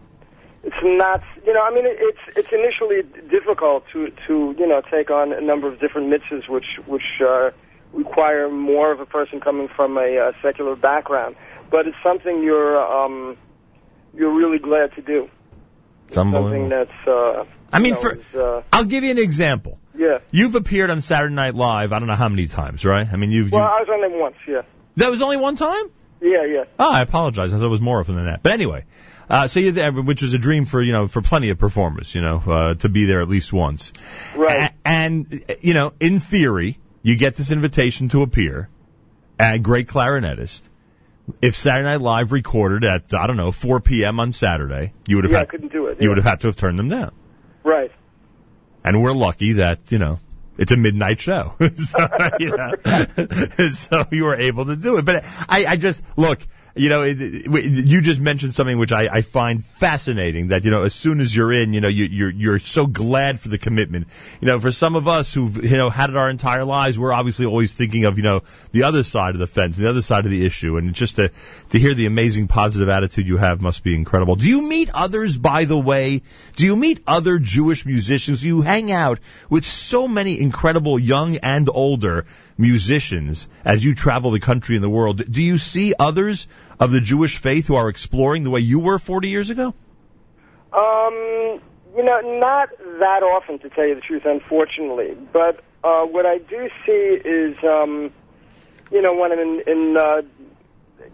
[0.63, 5.11] it's not you know, I mean, it's it's initially difficult to to you know take
[5.11, 7.51] on a number of different mitzvahs, which which uh,
[7.93, 11.37] require more of a person coming from a uh, secular background,
[11.71, 13.37] but it's something you're um,
[14.15, 15.29] you're really glad to do.
[16.07, 16.15] It's.
[16.15, 19.79] Something that's uh, I mean, for is, uh, I'll give you an example.
[19.97, 20.19] yeah.
[20.31, 21.93] You've appeared on Saturday Night Live.
[21.93, 23.07] I don't know how many times, right?
[23.11, 23.51] I mean, you've.
[23.51, 24.37] Well, you, I was on them once.
[24.47, 24.63] Yeah.
[24.97, 25.85] that was only one time.
[26.21, 26.65] Yeah, yeah.
[26.79, 27.53] Oh, I apologize.
[27.53, 28.43] I thought it was more often than that.
[28.43, 28.85] But anyway,
[29.29, 32.15] uh, so you're there, which is a dream for you know for plenty of performers,
[32.15, 33.93] you know, uh, to be there at least once.
[34.37, 34.71] Right.
[34.71, 38.69] A- and you know, in theory, you get this invitation to appear,
[39.41, 40.69] a great clarinetist.
[41.41, 44.19] If Saturday Night Live recorded at I don't know 4 p.m.
[44.21, 45.99] on Saturday, you would have Yeah, I had couldn't do it.
[46.01, 46.09] you yeah.
[46.09, 47.13] would have had to have turned them down.
[47.65, 47.93] Right.
[48.85, 50.19] And we're lucky that you know
[50.59, 52.09] It's a midnight show, so,
[52.39, 52.73] you know,
[53.73, 55.05] so you were able to do it.
[55.05, 56.41] But I, I just look.
[56.75, 60.49] You know, it, it, you just mentioned something which I, I find fascinating.
[60.49, 63.39] That you know, as soon as you're in, you know, you, you're you're so glad
[63.41, 64.09] for the commitment.
[64.41, 67.13] You know, for some of us who've you know had it our entire lives, we're
[67.13, 68.43] obviously always thinking of you know
[68.73, 71.31] the other side of the fence, the other side of the issue, and just to
[71.71, 74.37] to hear the amazing positive attitude you have must be incredible.
[74.37, 76.23] Do you meet others, by the way?
[76.57, 78.43] Do you meet other Jewish musicians?
[78.43, 79.19] You hang out
[79.51, 82.25] with so many incredible young and older
[82.57, 85.23] musicians as you travel the country and the world.
[85.31, 86.47] Do you see others
[86.83, 89.73] of the Jewish faith who are exploring the way you were 40 years ago?
[90.73, 91.61] Um,
[91.95, 95.17] you know, not that often, to tell you the truth, unfortunately.
[95.33, 98.13] But uh, what I do see is, um,
[98.91, 100.23] you know, when I'm in, in uh,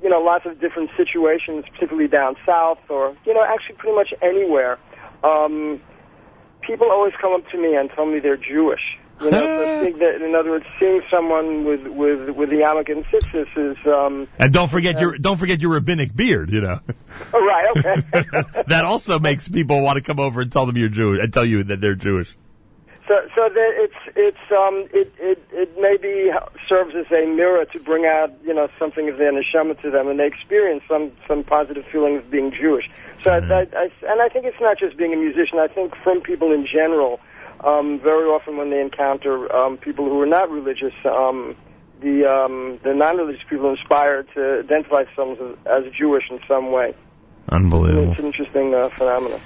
[0.02, 4.14] you know, lots of different situations, particularly down south, or you know, actually pretty much
[4.22, 4.78] anywhere.
[5.22, 5.82] Um,
[6.62, 8.98] people always come up to me and tell me they're Jewish.
[9.20, 13.56] You know, think that, in other words, seeing someone with with with the and tzitzis
[13.56, 13.86] is.
[13.86, 16.50] Um, And don't forget your don't forget your rabbinic beard.
[16.50, 16.80] You know
[17.34, 18.62] oh, right, okay.
[18.66, 21.44] that also makes people want to come over and tell them you're Jewish and tell
[21.44, 22.36] you that they're Jewish.
[23.08, 26.30] So, so that it's it's um it it it maybe
[26.68, 30.08] serves as a mirror to bring out you know something of their neshama to them,
[30.08, 32.90] and they experience some some positive feeling of being Jewish.
[33.22, 35.58] So, I, I, I, and I think it's not just being a musician.
[35.58, 37.18] I think from people in general,
[37.60, 41.56] um, very often when they encounter um, people who are not religious, um,
[42.00, 46.70] the um, the non-religious people are inspired to identify themselves as, as Jewish in some
[46.70, 46.94] way.
[47.48, 48.12] Unbelievable.
[48.12, 49.40] It's an interesting uh, phenomenon.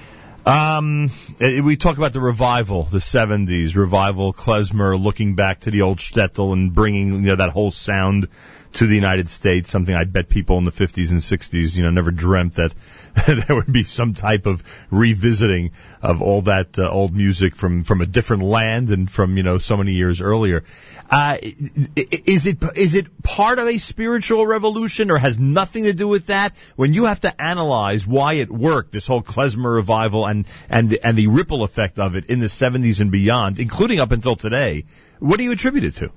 [0.44, 1.08] Um,
[1.40, 5.98] eh, we talk about the revival, the '70s revival, klezmer, looking back to the old
[5.98, 8.28] shtetl and bringing you know that whole sound
[8.74, 9.70] to the United States.
[9.70, 12.74] Something I bet people in the '50s and '60s, you know, never dreamt that
[13.26, 18.00] there would be some type of revisiting of all that uh, old music from from
[18.00, 20.64] a different land and from you know so many years earlier.
[21.10, 26.08] Uh, is it is it part of a spiritual revolution or has nothing to do
[26.08, 26.56] with that?
[26.76, 31.16] When you have to analyze why it worked, this whole klezmer revival and and and
[31.16, 34.84] the ripple effect of it in the 70s and beyond, including up until today,
[35.18, 36.12] what do you attribute it to?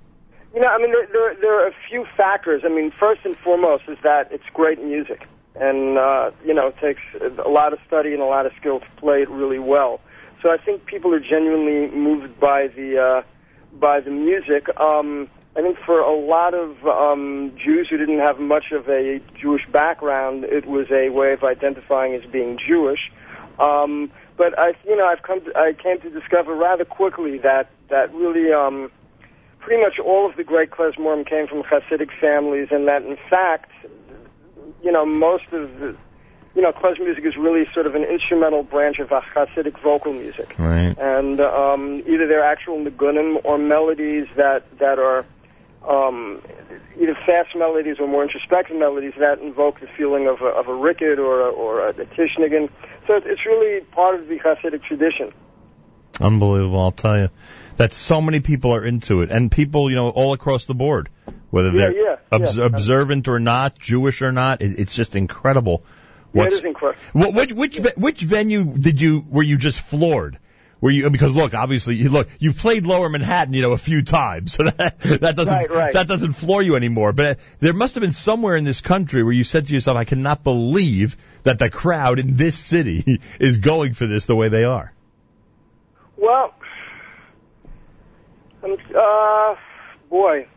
[0.55, 2.61] You know, I mean, there, there, there are a few factors.
[2.65, 5.27] I mean, first and foremost is that it's great music.
[5.55, 7.01] And, uh, you know, it takes
[7.45, 9.99] a lot of study and a lot of skill to play it really well.
[10.41, 13.21] So I think people are genuinely moved by the, uh,
[13.77, 14.69] by the music.
[14.79, 19.19] Um, I think for a lot of um, Jews who didn't have much of a
[19.37, 23.11] Jewish background, it was a way of identifying as being Jewish.
[23.59, 27.69] Um, but I, you know, I've come, to, I came to discover rather quickly that
[27.89, 28.89] that really, um,
[29.65, 33.71] pretty much all of the great klezmorim came from Hasidic families, and that in fact,
[34.83, 35.95] you know, most of the,
[36.55, 40.53] you know, klezmer music is really sort of an instrumental branch of Hasidic vocal music
[40.59, 40.95] Right.
[40.99, 45.25] and um, either they're actual nigunim or melodies that that are
[45.87, 46.41] um,
[47.01, 50.73] either fast melodies or more introspective melodies that invoke the feeling of a, of a
[50.75, 52.69] ricket or a, or a, a tish nigun.
[53.07, 55.33] So it's- it's really part of the Hasidic tradition.
[56.21, 57.29] Unbelievable, I'll tell you.
[57.77, 61.09] That so many people are into it, and people, you know, all across the board,
[61.49, 62.65] whether Yeah, they're yeah, obs- yeah.
[62.65, 65.83] observant or not, Jewish or not, it, it's just incredible.
[66.33, 67.01] Yeah, it What's, is incredible.
[67.13, 70.39] what, which which which venue did you were you just floored?
[70.81, 74.03] Were you because look, obviously, you look, you played Lower Manhattan, you know, a few
[74.03, 75.93] times, so that that doesn't Right, right.
[75.93, 77.11] that doesn't floor you anymore.
[77.11, 79.97] But uh, there must have been somewhere in this country where you said to yourself,
[79.97, 84.47] "I cannot believe that the crowd in this city is going for this the way
[84.49, 84.93] they are."
[86.17, 86.53] Well,
[88.65, 89.55] um, uh,
[90.09, 90.47] boy,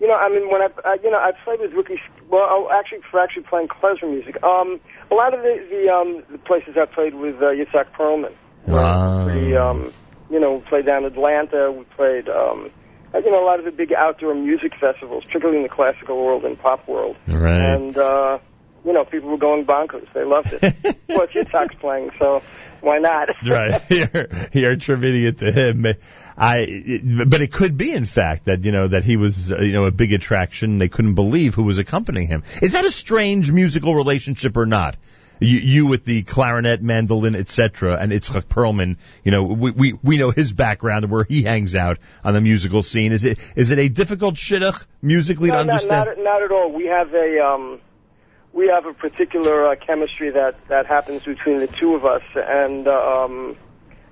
[0.00, 2.00] you know, I mean, when I, I you know, I played with Ricky.
[2.30, 4.80] Well, actually, for actually playing klezmer music, um,
[5.10, 8.34] a lot of the the, um, the places I played with uh, Yitzhak Perlman.
[8.66, 9.26] Wow.
[9.26, 9.92] We, um,
[10.30, 11.72] you know, we played down in Atlanta.
[11.72, 12.70] We played, um,
[13.14, 16.22] uh, you know, a lot of the big outdoor music festivals, particularly in the classical
[16.22, 17.16] world and pop world.
[17.26, 17.74] Right.
[17.74, 18.38] And uh,
[18.84, 20.06] you know, people were going bonkers.
[20.12, 20.62] They loved it.
[21.08, 22.42] it's Yitzhak's playing, so
[22.80, 23.28] why not?
[23.46, 23.80] right.
[23.90, 25.86] You're, you're attributing it to him.
[26.38, 29.72] I, but it could be, in fact, that you know that he was, uh, you
[29.72, 30.78] know, a big attraction.
[30.78, 32.44] They couldn't believe who was accompanying him.
[32.62, 34.96] Is that a strange musical relationship or not?
[35.40, 38.96] You, you with the clarinet, mandolin, etc., and Itzhak Perlman.
[39.24, 42.40] You know, we, we we know his background and where he hangs out on the
[42.40, 43.10] musical scene.
[43.10, 46.06] Is it is it a difficult shidduch musically no, to not, understand?
[46.18, 46.72] not, not at all.
[46.72, 47.80] We have a um,
[48.52, 52.86] we have a particular uh, chemistry that that happens between the two of us, and
[52.86, 53.56] uh, um,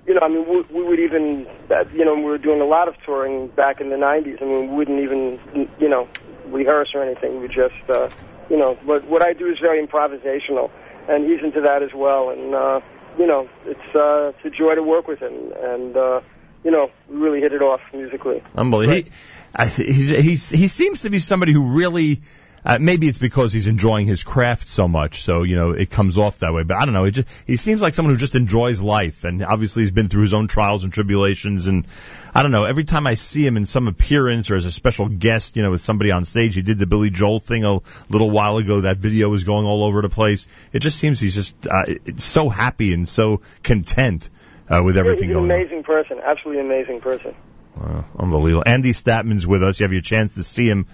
[0.07, 2.65] you know, I mean, we, we would even, uh, you know, we were doing a
[2.65, 4.41] lot of touring back in the '90s.
[4.41, 5.39] I mean, we wouldn't even,
[5.79, 6.07] you know,
[6.47, 7.41] rehearse or anything.
[7.41, 8.09] We just, uh,
[8.49, 10.71] you know, what what I do is very improvisational,
[11.09, 12.29] and he's into that as well.
[12.29, 12.79] And uh,
[13.19, 16.21] you know, it's uh, it's a joy to work with him, and uh,
[16.63, 18.41] you know, we really hit it off musically.
[18.55, 19.09] Unbelievable.
[19.09, 19.11] He,
[19.53, 22.21] I, he's, he's, he seems to be somebody who really,
[22.67, 26.17] uh, maybe it's because he's enjoying his craft so much, so, you know, it comes
[26.17, 26.63] off that way.
[26.63, 29.41] But I don't know, it just, he seems like someone who just enjoys life, and
[29.41, 31.87] obviously he's been through his own trials and tribulations, and
[32.35, 35.07] I don't know, every time I see him in some appearance or as a special
[35.07, 37.79] guest, you know, with somebody on stage, he did the Billy Joel thing a
[38.09, 40.49] little while ago, that video was going all over the place.
[40.73, 41.85] It just seems he's just, uh,
[42.17, 44.29] so happy and so content,
[44.69, 45.57] uh, with everything He's an going on.
[45.57, 47.33] amazing person, absolutely amazing person.
[47.77, 48.63] Wow, unbelievable.
[48.65, 49.79] Andy Statman's with us.
[49.79, 50.87] You have your chance to see him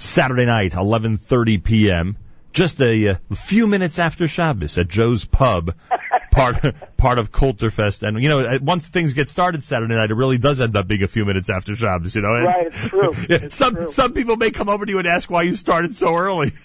[0.00, 2.16] Saturday night, 11:30 p.m.
[2.52, 5.74] Just a, uh few minutes after Shabbos at Joe's Pub,
[6.32, 6.56] part
[6.96, 8.02] part of Kulturfest.
[8.02, 10.88] And you know, uh, once things get started Saturday night, it really does end up
[10.88, 12.16] being a few minutes after Shabbos.
[12.16, 13.14] You know, And- Right, it's true.
[13.28, 13.88] It's some true.
[13.90, 16.50] some people may come over to you and ask why you started so early.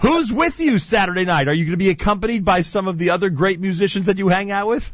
[0.00, 1.48] Who's with you Saturday night?
[1.48, 4.28] Are you going to be accompanied by some of the other great musicians that you
[4.28, 4.90] hang out with?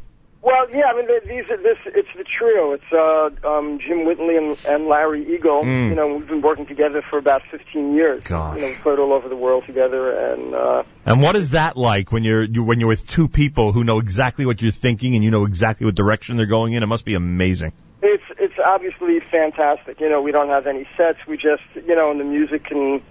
[0.48, 1.76] Well, yeah, I mean, these are this.
[1.84, 2.72] It's the trio.
[2.72, 5.62] It's uh, um, Jim Whitney and, and Larry Eagle.
[5.62, 5.90] Mm.
[5.90, 8.24] You know, we've been working together for about 15 years.
[8.24, 8.56] Gosh.
[8.56, 11.76] You know, we've played all over the world together, and uh, And what is that
[11.76, 15.14] like when you're you, when you're with two people who know exactly what you're thinking
[15.16, 16.82] and you know exactly what direction they're going in?
[16.82, 17.74] It must be amazing.
[18.00, 20.00] it's it's obviously fantastic.
[20.00, 21.18] You know, we don't have any sets.
[21.28, 23.02] We just, you know, and the music can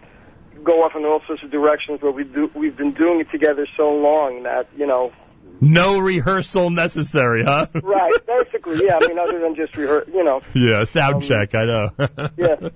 [0.64, 1.99] go off in all sorts of directions.
[2.01, 5.11] But we do, we've been doing it together so long that you know,
[5.61, 7.67] No rehearsal necessary, huh?
[7.84, 8.13] right?
[8.25, 8.99] Basically, yeah.
[9.01, 11.55] I mean, other than just rehearse, you know, yeah, sound Um, check.
[11.55, 11.89] I know.
[12.38, 12.69] yeah.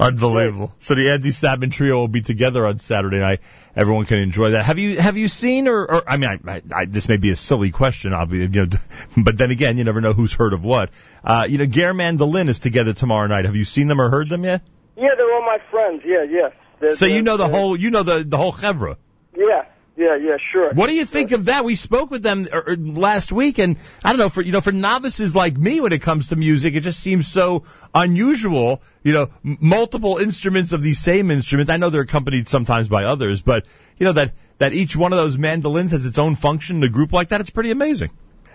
[0.00, 0.74] Unbelievable.
[0.80, 3.40] So the Andy Statman trio will be together on Saturday night.
[3.76, 4.64] Everyone can enjoy that.
[4.64, 7.30] Have you have you seen or, or I mean, I, I, I, this may be
[7.30, 8.76] a silly question, obviously, you know,
[9.24, 10.90] but then again, you never know who's heard of what.
[11.24, 13.44] Uh, you know, Ger Mandolin is together tomorrow night.
[13.44, 14.62] Have you seen them or heard them yet?
[14.96, 16.02] Yeah, they're all my friends.
[16.04, 16.48] Yeah, yeah.
[16.80, 18.96] They're- So you they're- know the whole you know the the whole chevra.
[19.36, 19.64] Yeah,
[19.96, 20.36] yeah, yeah.
[20.52, 20.72] Sure.
[20.74, 21.64] What do you think of that?
[21.64, 24.60] We spoke with them uh, uh, last week, and I don't know for you know
[24.60, 27.64] for novices like me when it comes to music, it just seems so
[27.94, 28.82] unusual.
[29.02, 31.70] You know, multiple instruments of the same instrument.
[31.70, 33.66] I know they're accompanied sometimes by others, but
[33.98, 36.88] you know that that each one of those mandolins has its own function in a
[36.88, 37.40] group like that.
[37.40, 38.10] It's pretty amazing.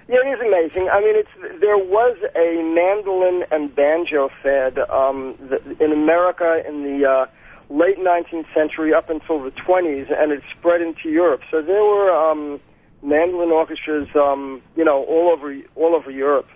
[0.07, 0.89] Yeah, it is amazing.
[0.89, 5.37] I mean, it's there was a mandolin and banjo fed um,
[5.79, 7.25] in America in the uh,
[7.71, 11.41] late 19th century up until the 20s, and it spread into Europe.
[11.49, 12.59] So there were um,
[13.01, 16.47] mandolin orchestras, um, you know, all over all over Europe,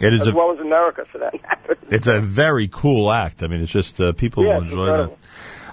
[0.00, 1.78] It is as a well as America, for that matter.
[1.90, 3.42] it's a very cool act.
[3.42, 5.10] I mean, it's just uh, people Yeah, will enjoy that.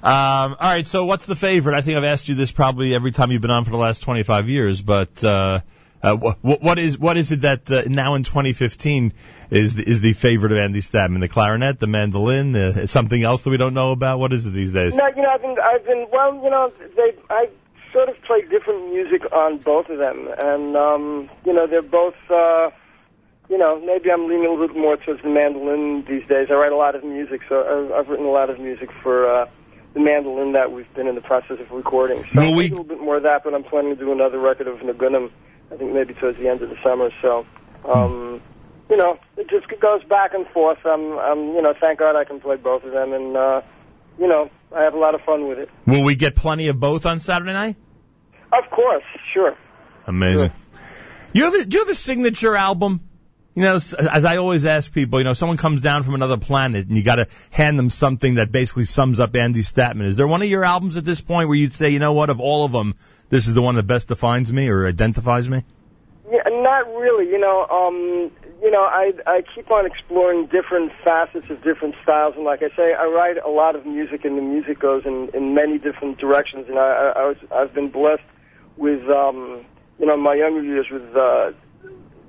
[0.04, 1.76] Um, all right, so what's the favorite?
[1.76, 4.00] I think I've asked you this probably every time you've been on for the last
[4.02, 5.60] 25 years, but uh,
[6.04, 9.14] uh, wh- wh- what is what is it that uh, now in 2015
[9.50, 11.20] is the, is the favorite of Andy Statman?
[11.20, 14.20] The clarinet, the mandolin, uh, something else that we don't know about?
[14.20, 14.96] What is it these days?
[14.96, 17.50] No, you know, I've been, I've been, well, you know, they, I
[17.94, 22.16] sort of play different music on both of them, and um, you know, they're both,
[22.30, 22.70] uh,
[23.50, 26.48] you know, maybe I'm leaning a little bit more towards the mandolin these days.
[26.50, 29.30] I write a lot of music, so I've, I've written a lot of music for
[29.30, 29.46] uh,
[29.94, 32.24] the mandolin that we've been in the process of recording.
[32.34, 34.40] So Will we- a little bit more of that, but I'm planning to do another
[34.40, 35.32] record of nigunim.
[35.72, 37.10] I think maybe towards the end of the summer.
[37.22, 37.46] So.
[37.84, 38.42] Um,
[38.92, 40.80] you know, it just goes back and forth.
[40.86, 43.62] I'm, I'm, you know, thank God I can play both of them, and uh,
[44.20, 45.70] you know, I have a lot of fun with it.
[45.88, 47.78] Will we get plenty of both on Saturday night?
[48.52, 49.04] Of course,
[49.34, 49.56] sure.
[50.08, 50.52] Amazing.
[51.34, 53.08] You have a, do you have a signature album?
[53.54, 56.88] You know, as I always ask people, you know, someone comes down from another planet
[56.88, 60.04] and you got to hand them something that basically sums up Andy Statman.
[60.06, 62.30] Is there one of your albums at this point where you'd say, you know what,
[62.30, 62.96] of all of them,
[63.30, 65.64] this is the one that best defines me or identifies me?
[66.32, 67.30] Yeah, not really.
[67.30, 72.36] You know, um, you know, I I keep on exploring different facets of different styles,
[72.36, 75.30] and like I say, I write a lot of music, and the music goes in
[75.34, 76.68] in many different directions.
[76.70, 78.24] And I I, was I've been blessed
[78.78, 79.66] with um,
[80.00, 81.52] you know my younger years with uh,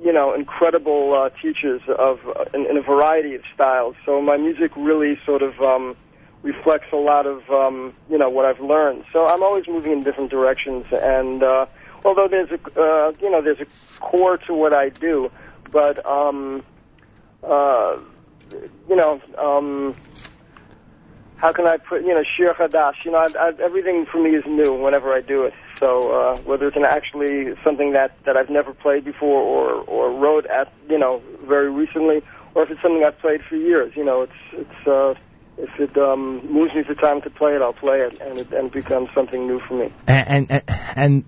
[0.02, 3.94] you know incredible uh, teachers of uh, in, in a variety of styles.
[4.04, 5.96] So my music really sort of um,
[6.42, 9.04] reflects a lot of um, you know what I've learned.
[9.12, 11.66] So I'm always moving in different directions, and uh,
[12.04, 13.66] although there's a uh, you know there's a
[14.00, 15.30] core to what I do,
[15.72, 16.62] but um,
[17.48, 17.96] uh,
[18.88, 19.96] you know um,
[21.36, 23.04] how can I put you know shir hadash?
[23.04, 25.52] You know I, I, everything for me is new whenever I do it.
[25.82, 30.12] So uh, whether it's an actually something that that I've never played before or or
[30.16, 32.22] wrote at you know very recently,
[32.54, 34.86] or if it's something I've played for years, you know it's it's.
[34.86, 35.14] Uh,
[35.58, 38.52] if it um, moves me to time to play it, I'll play it, and it,
[38.52, 39.92] and it becomes something new for me.
[40.06, 40.62] And and,
[40.96, 41.24] and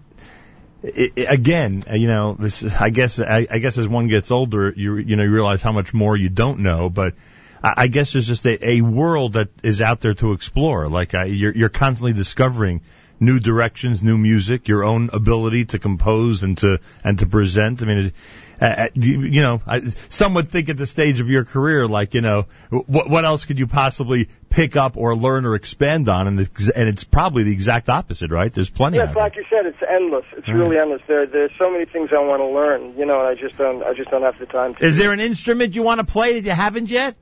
[0.82, 4.06] i i again, uh, you know, this, is- I guess I, I guess as one
[4.06, 7.14] gets older, you you know you realize how much more you don't know, but.
[7.62, 10.86] I I guess there's just a, a world that is out there to explore.
[10.88, 12.82] Like uh, you're, you're constantly discovering
[13.20, 17.82] new directions, new music, your own ability to compose and to and to present.
[17.82, 18.14] I mean, it,
[18.60, 21.86] uh, uh, you, you know, I, some would think at the stage of your career,
[21.86, 26.08] like, you know, what, what else could you possibly pick up or learn or expand
[26.08, 26.26] on?
[26.26, 28.52] And it's, and it's probably the exact opposite, right?
[28.52, 30.24] There's plenty Yeah, it's like you said, it's endless.
[30.36, 31.02] It's really endless.
[31.08, 33.82] There, there's so many things I want to learn, you know, and I just don't,
[33.82, 34.84] I just don't have the time to.
[34.84, 37.16] Is there an instrument you want to play that you haven't yet?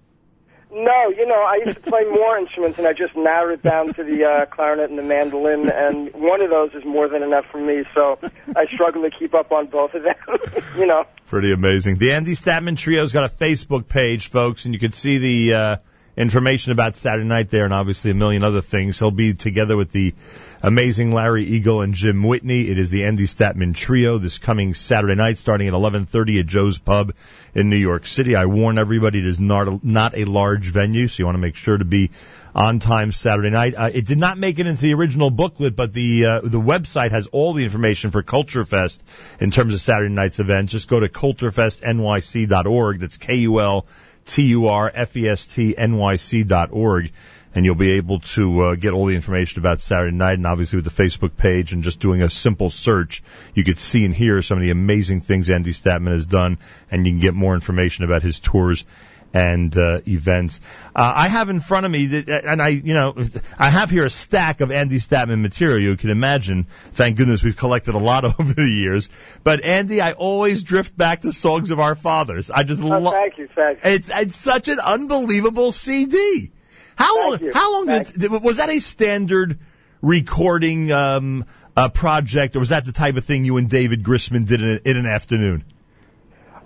[0.75, 3.93] No, you know, I used to play more instruments, and I just narrowed it down
[3.93, 7.45] to the uh, clarinet and the mandolin, and one of those is more than enough
[7.53, 7.85] for me.
[7.95, 8.19] So
[8.57, 10.15] I struggle to keep up on both of them.
[10.79, 11.05] you know.
[11.27, 11.99] Pretty amazing.
[11.99, 15.77] The Andy Statman Trio's got a Facebook page, folks, and you can see the uh,
[16.17, 18.99] information about Saturday night there, and obviously a million other things.
[18.99, 20.15] He'll be together with the
[20.63, 22.63] amazing Larry Eagle and Jim Whitney.
[22.63, 26.79] It is the Andy Statman Trio this coming Saturday night, starting at 11:30 at Joe's
[26.79, 27.13] Pub
[27.55, 28.37] in New York City.
[28.37, 31.41] I warn everybody it is not a, not a large venue, so you want to
[31.41, 32.11] make sure to be
[32.55, 33.75] on time Saturday night.
[33.75, 37.11] Uh, it did not make it into the original booklet, but the uh, the website
[37.11, 39.01] has all the information for Kulturfest
[39.41, 40.69] in terms of Saturday night's event.
[40.69, 42.99] Just go to kulturfestnyc.org.
[42.99, 43.87] That's K U L
[44.27, 47.11] T U R F E S T N Y C dot org.
[47.55, 50.79] And you'll be able to uh, get all the information about Saturday night, and obviously
[50.79, 53.23] with the Facebook page and just doing a simple search,
[53.55, 56.57] you could see and hear some of the amazing things Andy Statman has done,
[56.91, 58.87] and you can get more information about his tours
[59.35, 60.61] and uh, events.
[60.95, 63.15] Uh, I have in front of me, that, and I, you know,
[63.59, 65.81] I have here a stack of Andy Statman material.
[65.81, 66.65] You can imagine.
[66.65, 69.09] Thank goodness we've collected a lot over the years.
[69.43, 72.51] But Andy, I always drift back to songs of our fathers.
[72.51, 73.15] I just Oh, love.
[73.15, 73.91] thank you, thank you.
[73.91, 76.51] It's it's such an unbelievable CD.
[76.97, 77.41] How long?
[77.41, 77.51] You.
[77.55, 79.59] How long did, did was that a standard
[80.03, 81.47] recording um,
[81.77, 84.69] uh, project, or was that the type of thing you and David Grisman did in,
[84.85, 85.65] a, in an afternoon?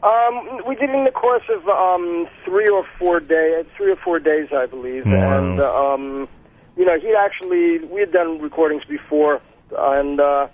[0.03, 3.97] Um, we did it in the course of um, three or four days, three or
[3.97, 5.07] four days, I believe.
[5.07, 5.39] Wow.
[5.39, 6.29] And um,
[6.77, 9.41] you know, he actually we had done recordings before,
[9.77, 10.49] and uh,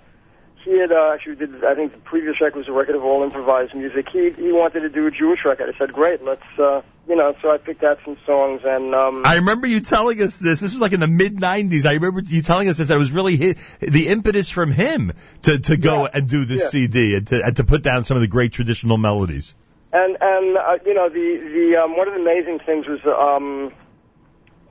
[0.63, 1.63] he had uh, actually did.
[1.63, 4.07] I think the previous record was a record of all improvised music.
[4.11, 5.73] He he wanted to do a Jewish record.
[5.73, 6.43] I said, great, let's.
[6.57, 10.21] Uh, you know, so I picked out some songs, and um, I remember you telling
[10.21, 10.61] us this.
[10.61, 11.85] This was like in the mid '90s.
[11.85, 12.87] I remember you telling us this.
[12.87, 15.11] That was really his, the impetus from him
[15.41, 16.69] to to go and do this yeah.
[16.69, 19.53] CD and to and to put down some of the great traditional melodies.
[19.91, 23.73] And and uh, you know the the um, one of the amazing things was um,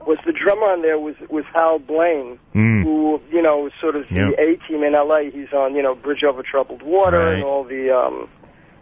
[0.05, 2.83] was the drummer on there was was Hal Blaine, Mm.
[2.83, 4.33] who you know was sort of the Yep.
[4.39, 5.29] A team in L.A.
[5.31, 7.33] He's on you know Bridge Over Troubled Water Right.
[7.35, 8.29] and all the um,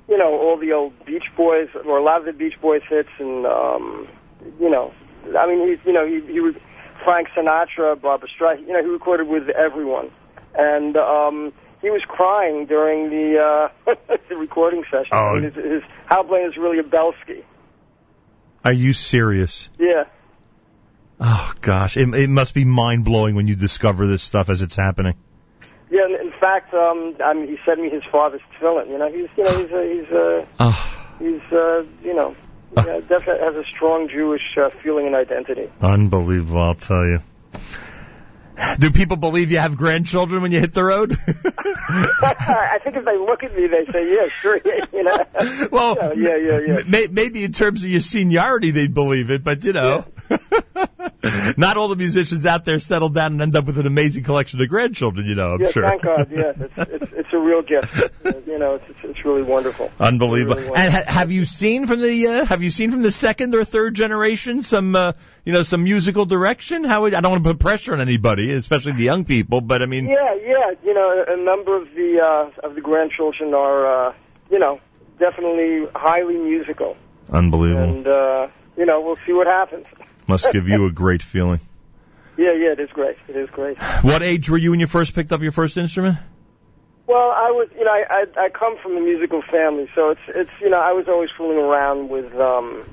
[0.10, 3.10] you know all the old Beach Boys or a lot of the Beach Boys hits
[3.20, 4.08] and um,
[4.60, 4.94] you know
[5.38, 6.56] I mean he's you know he he was
[7.04, 10.12] Frank Sinatra, Barbra Streisand, you know he recorded with everyone,
[10.56, 13.40] and um, he was crying during the
[13.88, 13.94] uh,
[14.30, 15.08] the recording session.
[15.12, 15.36] Oh.
[15.38, 17.44] I mean, his, his Hal Blaine is really a Belsky.
[18.64, 19.70] Are you serious?
[19.80, 20.04] Yeah.
[21.24, 24.76] Oh gosh, it, it must be mind blowing when you discover this stuff as it's
[24.76, 25.14] happening.
[25.92, 28.90] Yeah, in fact, um, I mean, he sent me his father's tefillin.
[28.90, 32.36] You know, he's, you know, he's, a, he's, a, Oh, he's, uh, you know,
[32.76, 35.70] yeah, definitely has a strong Jewish uh, feeling and identity.
[35.80, 36.60] unbelievable!
[36.60, 37.20] I'll tell you.
[38.80, 41.12] Do people believe you have grandchildren when you hit the road?
[41.92, 44.60] I think if they look at me, they say, "Yeah, sure,"
[44.94, 45.18] you know.
[45.72, 46.78] well, yeah, yeah, yeah.
[46.88, 50.06] May, maybe in terms of your seniority, they'd believe it, but you know,
[51.58, 54.62] not all the musicians out there settle down and end up with an amazing collection
[54.62, 55.28] of grandchildren.
[55.28, 55.84] You know, I'm yeah, sure.
[55.84, 56.32] thank God.
[56.32, 58.12] Yeah, it's, it's it's a real gift.
[58.48, 59.92] You know, it's it's, it's really wonderful.
[60.00, 60.56] Unbelievable.
[60.62, 63.56] Really and ha- have you seen from the uh, have you seen from the second
[63.56, 65.14] or third generation some uh,
[65.46, 66.84] you know some musical direction?
[66.84, 69.82] How would, I don't want to put pressure on anybody, especially the young people, but
[69.82, 70.72] I mean, Yeah, yeah.
[70.84, 74.14] You know, a number of the uh, of the grandchildren are, uh,
[74.50, 74.80] you know,
[75.20, 76.98] definitely highly musical,
[77.32, 77.84] unbelievable.
[77.84, 78.48] and uh,
[78.78, 79.88] you know, we'll see what happens.
[80.28, 81.60] Must give you a great feeling.
[82.38, 83.18] Yeah, yeah, it is great.
[83.28, 83.78] It is great.
[84.02, 86.18] What age were you when you first picked up your first instrument?
[87.06, 90.22] Well, I was, you know, I, I I come from a musical family, so it's
[90.30, 92.90] it's you know, I was always fooling around with um,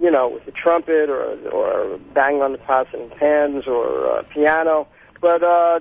[0.00, 4.22] you know, with the trumpet or or banging on the pots and pans or uh,
[4.32, 4.88] piano.
[5.20, 5.80] But uh,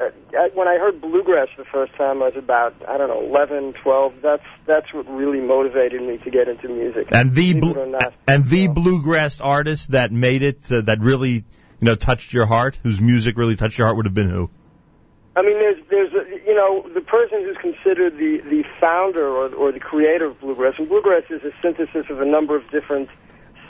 [0.00, 3.72] uh, when I heard bluegrass the first time, I was about I don't know, eleven,
[3.82, 4.14] twelve.
[4.22, 7.08] That's that's what really motivated me to get into music.
[7.12, 8.14] And the Believe it blu- or not.
[8.26, 11.44] and the bluegrass artist that made it uh, that really you
[11.80, 14.50] know touched your heart, whose music really touched your heart, would have been who?
[15.36, 19.52] I mean, there's, there's, a, you know, the person who's considered the the founder or
[19.52, 23.08] or the creator of bluegrass, and bluegrass is a synthesis of a number of different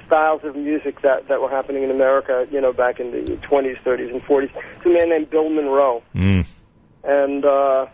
[0.07, 3.19] styles of music that that were happening in America, you know, back in the
[3.51, 4.51] 20s, 30s, and 40s.
[4.77, 6.47] It's a man named Bill Monroe, Mm.
[7.05, 7.87] and uh,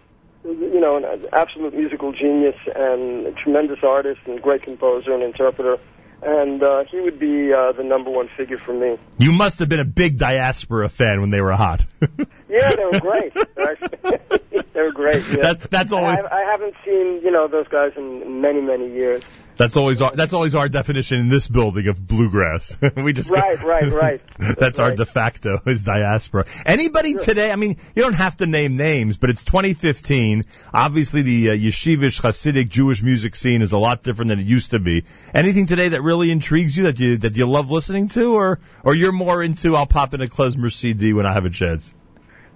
[0.45, 5.77] you know, an absolute musical genius and a tremendous artist and great composer and interpreter.
[6.23, 8.99] And uh, he would be uh, the number one figure for me.
[9.17, 11.85] You must have been a big diaspora fan when they were hot.
[12.51, 13.33] Yeah, they were great.
[14.73, 15.23] they were great.
[15.29, 15.37] Yeah.
[15.37, 19.23] That's- that's always- I, I haven't seen you know those guys in many many years.
[19.61, 22.79] That's always our that's always our definition in this building of bluegrass.
[22.97, 24.23] we just Right, right, right.
[24.39, 26.47] that's our de facto is diaspora.
[26.65, 27.53] Anybody today?
[27.53, 30.45] I mean, you don't have to name names, but it's 2015.
[30.73, 34.71] Obviously, the uh, yeshivish Hasidic Jewish music scene is a lot different than it used
[34.71, 35.05] to be.
[35.35, 38.95] Anything today that really intrigues you that you that you love listening to, or or
[38.95, 41.93] you're more into I'll pop in a klezmer CD when I have a chance.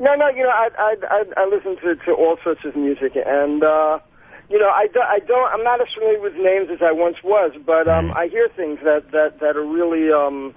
[0.00, 3.12] No, no, you know, I I I, I listen to to all sorts of music,
[3.14, 3.98] and uh,
[4.50, 5.52] you know, I, do, I don't.
[5.52, 8.78] I'm not as familiar with names as I once was, but um, I hear things
[8.84, 10.54] that that that are really um,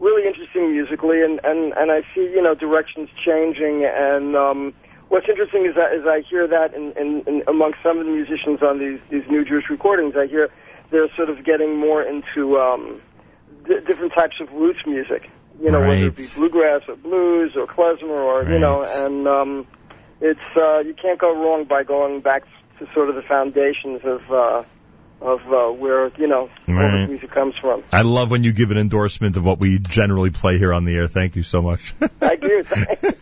[0.00, 4.74] really interesting musically, and and and I see you know directions changing, and um,
[5.08, 8.12] what's interesting is that is I hear that in, in, in amongst some of the
[8.12, 10.48] musicians on these these new Jewish recordings, I hear
[10.90, 13.02] they're sort of getting more into um,
[13.66, 15.28] d- different types of roots music.
[15.60, 19.66] You know, whether it be bluegrass or blues or klezmer or you know, and um,
[20.20, 22.44] it's uh, you can't go wrong by going back
[22.78, 24.64] to sort of the foundations of uh,
[25.20, 27.00] of uh, where you know all Right.
[27.00, 27.82] this music comes from.
[27.92, 30.94] I love when you give an endorsement of what we generally play here on the
[30.96, 31.08] air.
[31.08, 31.92] Thank you so much.
[31.92, 32.42] Thank
[33.02, 33.12] you.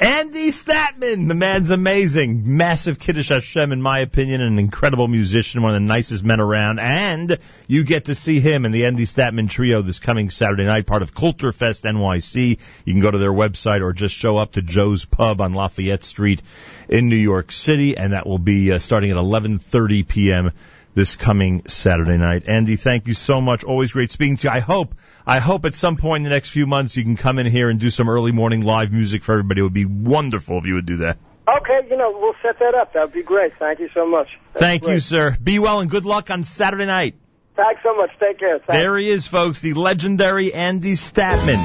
[0.00, 2.56] Andy Statman, the man's amazing.
[2.56, 6.80] Massive Kiddush Hashem, in my opinion, an incredible musician, one of the nicest men around.
[6.80, 10.86] And you get to see him in the Andy Statman Trio this coming Saturday night,
[10.86, 12.58] part of Kulturfest NYC.
[12.84, 16.04] You can go to their website or just show up to Joe's Pub on Lafayette
[16.04, 16.42] Street
[16.88, 20.52] in New York City, and that will be uh, starting at 11:30 p.m.
[20.94, 22.44] this coming Saturday night.
[22.46, 23.64] Andy, thank you so much.
[23.64, 24.52] Always great speaking to you.
[24.52, 24.94] I hope,
[25.26, 27.70] I hope at some point in the next few months you can come in here
[27.70, 29.60] and do some early morning live music for everybody.
[29.60, 31.18] It would be wonderful if you would do that.
[31.48, 32.92] Okay, you know, we'll set that up.
[32.92, 33.52] That would be great.
[33.58, 34.28] Thank you so much.
[34.52, 35.36] That's Thank you, sir.
[35.42, 37.14] Be well and good luck on Saturday night.
[37.56, 38.10] Thanks so much.
[38.20, 38.58] Take care.
[38.58, 38.72] Thanks.
[38.72, 41.56] There he is, folks, the legendary Andy Statman.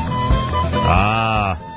[0.85, 1.69] Ah.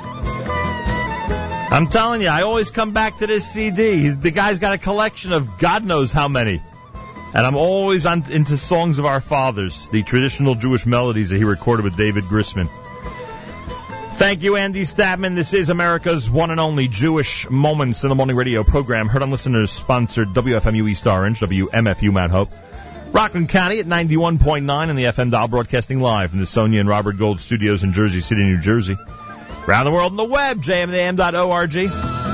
[1.69, 4.07] I'm telling you, I always come back to this CD.
[4.07, 6.61] The guy's got a collection of God knows how many.
[7.33, 11.43] And I'm always on, into songs of our fathers, the traditional Jewish melodies that he
[11.43, 12.69] recorded with David Grisman.
[14.17, 15.35] Thank you, Andy Statman.
[15.35, 19.07] This is America's one and only Jewish Moments in the Morning radio program.
[19.07, 22.49] Heard on listeners sponsored WFMU East Orange, WMFU Mount Hope.
[23.11, 27.17] Rockland County at 91.9 and the FM dial broadcasting live from the Sonia and Robert
[27.17, 28.97] Gold studios in Jersey City, New Jersey.
[29.67, 32.26] Around the world on the web, jmam.org.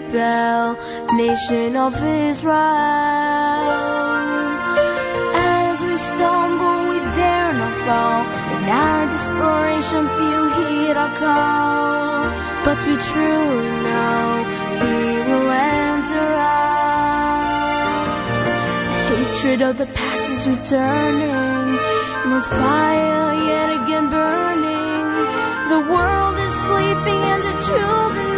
[0.00, 0.78] hear bell,
[1.12, 2.54] nation of Israel.
[5.34, 8.22] As we stumble, we dare not fall.
[8.54, 12.30] In our desperation, few heed our call.
[12.64, 14.44] But we truly know
[14.80, 14.96] He
[15.28, 17.60] will answer us.
[19.10, 21.78] Hatred of the past is returning,
[22.32, 25.06] with fire yet again burning.
[25.68, 28.29] The world is sleeping and the children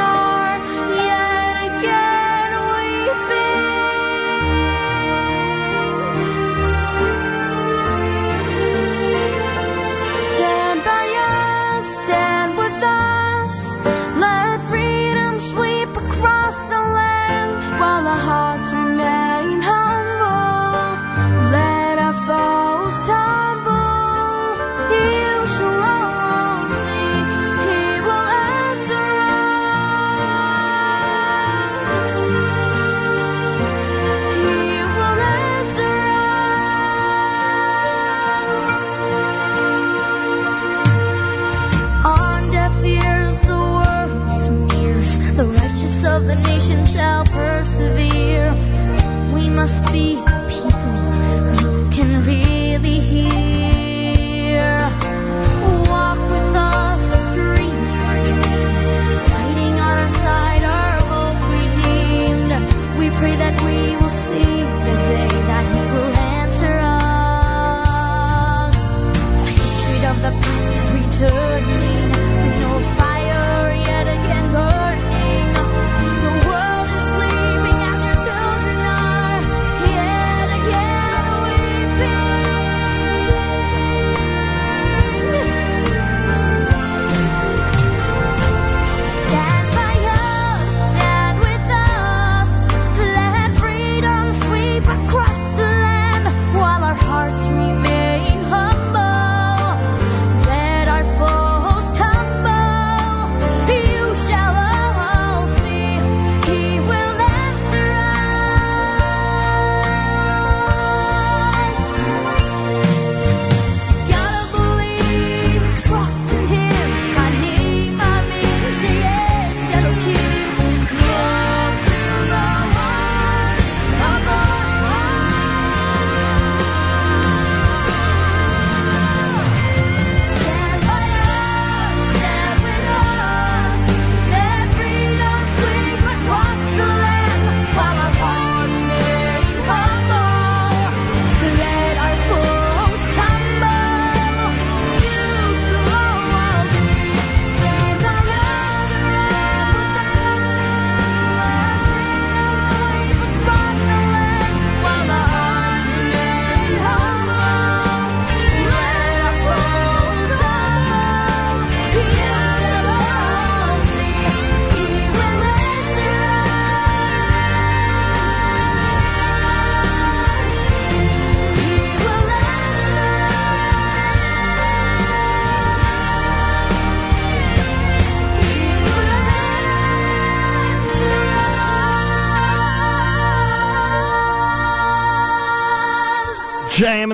[49.63, 50.17] must be
[50.49, 50.99] people
[51.63, 54.65] who can really hear.
[55.89, 58.85] Walk with us, our dreams.
[59.33, 62.53] Fighting on our side, our hope redeemed.
[62.99, 64.55] We pray that we will see
[64.89, 66.75] the day that He will answer
[67.07, 68.79] us.
[69.47, 71.82] The hatred of the past is.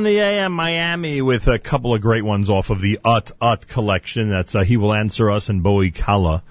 [0.08, 4.30] The AM Miami with a couple of great ones off of the Ut Ut collection.
[4.30, 6.42] That's uh, He Will Answer Us and Bowie Kala.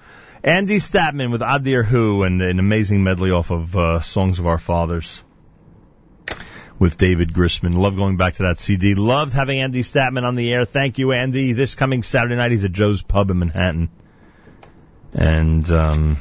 [0.44, 4.58] Andy Statman with Adir Hu and an amazing medley off of uh, Songs of Our
[4.58, 5.24] Fathers
[6.78, 7.74] with David Grisman.
[7.74, 8.94] Love going back to that CD.
[8.94, 10.64] Loved having Andy Statman on the air.
[10.64, 11.52] Thank you, Andy.
[11.52, 13.88] This coming Saturday night, he's at Joe's Pub in Manhattan.
[15.14, 16.16] And um,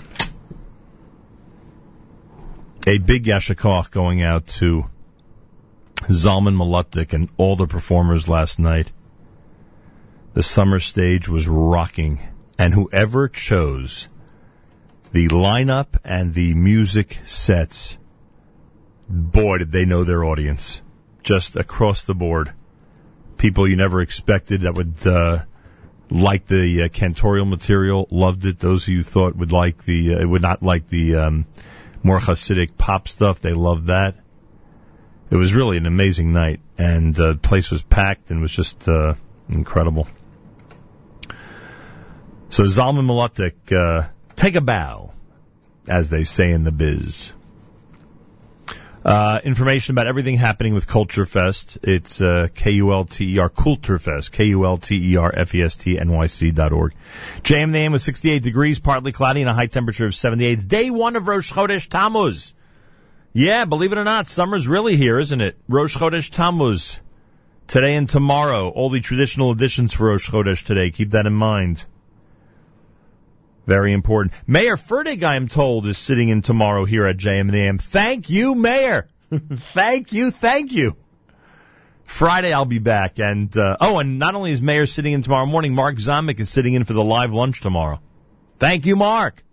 [2.88, 4.90] a big yashikach going out to
[6.06, 8.92] Zalmen Mlotek and all the performers last night.
[10.34, 12.20] The summer stage was rocking,
[12.60, 14.08] and whoever chose
[15.12, 17.98] the lineup and the music sets,
[19.10, 20.82] boy, did they know their audience.
[21.24, 22.52] Just across the board.
[23.38, 25.40] People you never expected that would uh,
[26.10, 28.60] like the uh, cantorial material, loved it.
[28.60, 31.46] Those who you thought would like the, uh, would not like the um,
[32.04, 34.16] more Hasidic pop stuff, they loved that.
[35.30, 39.16] It was really an amazing night, and the place was packed and was just uh,
[39.50, 40.08] incredible.
[42.50, 45.12] So Zalmen Mlotek, uh, take a bow,
[45.88, 47.34] as they say in the biz.
[49.04, 51.78] Uh, information about everything happening with Kulturfest.
[51.84, 53.50] It's uh, K-U-L-T-E-R,
[54.00, 56.94] Fest, K-U-L-T-E-R-F-E-S-T, N-Y-C dot org.
[57.42, 60.52] JM AM was 68 degrees, partly cloudy, and a high temperature of 78.
[60.52, 62.54] It's day one of Rosh Chodesh Tammuz.
[63.38, 65.60] Yeah, believe it or not, summer's really here, isn't it?
[65.70, 67.00] Rosh Chodesh Tammuz.
[67.68, 68.70] Today and tomorrow.
[68.70, 70.90] All the traditional editions for Rosh Chodesh today.
[70.90, 71.86] Keep that in mind.
[73.68, 74.34] Very important.
[74.48, 77.80] Mayor Fertig, I am told, is sitting in tomorrow here at JM and.
[77.80, 79.08] Thank you, Mayor.
[79.56, 80.98] thank you, thank you.
[82.06, 85.46] Friday I'll be back, and uh, oh, and not only is Mayor sitting in tomorrow
[85.46, 88.02] morning, Mark Zomick is sitting in for the live lunch tomorrow.
[88.58, 89.44] Thank you, Mark.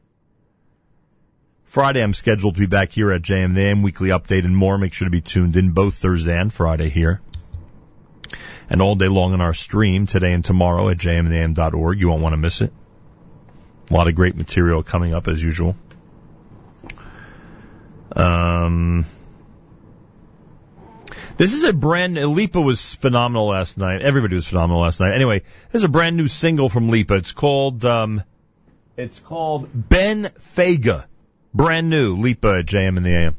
[1.74, 4.78] Friday I'm scheduled to be back here at JM weekly update and more.
[4.78, 7.20] Make sure to be tuned in both Thursday and Friday here,
[8.70, 11.98] and all day long on our stream today and tomorrow at jmintheam.org.
[11.98, 12.72] You won't want to miss it.
[13.90, 15.74] A lot of great material coming up as usual.
[18.14, 19.05] Um,
[21.36, 22.14] this is a brand.
[22.14, 24.01] Lipa was phenomenal last night.
[24.01, 25.12] Everybody was phenomenal last night.
[25.12, 27.14] Anyway, this is a brand new single from Lipa.
[27.14, 27.84] It's called.
[27.84, 28.22] Um,
[28.96, 31.06] it's called Ben Fega.
[31.56, 33.36] Brand new Lipa JM in the AM.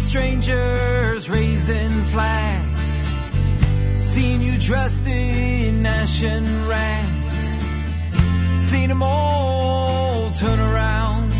[0.00, 3.00] strangers raising flags.
[3.96, 7.56] Seen you dressed in ashen rags.
[8.56, 11.32] Seen them all turn around.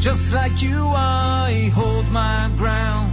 [0.00, 3.12] Just like you, I hold my ground.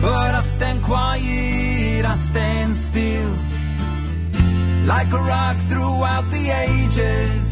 [0.00, 3.34] But I stand quiet, I stand still.
[4.86, 7.47] Like a rock throughout the ages.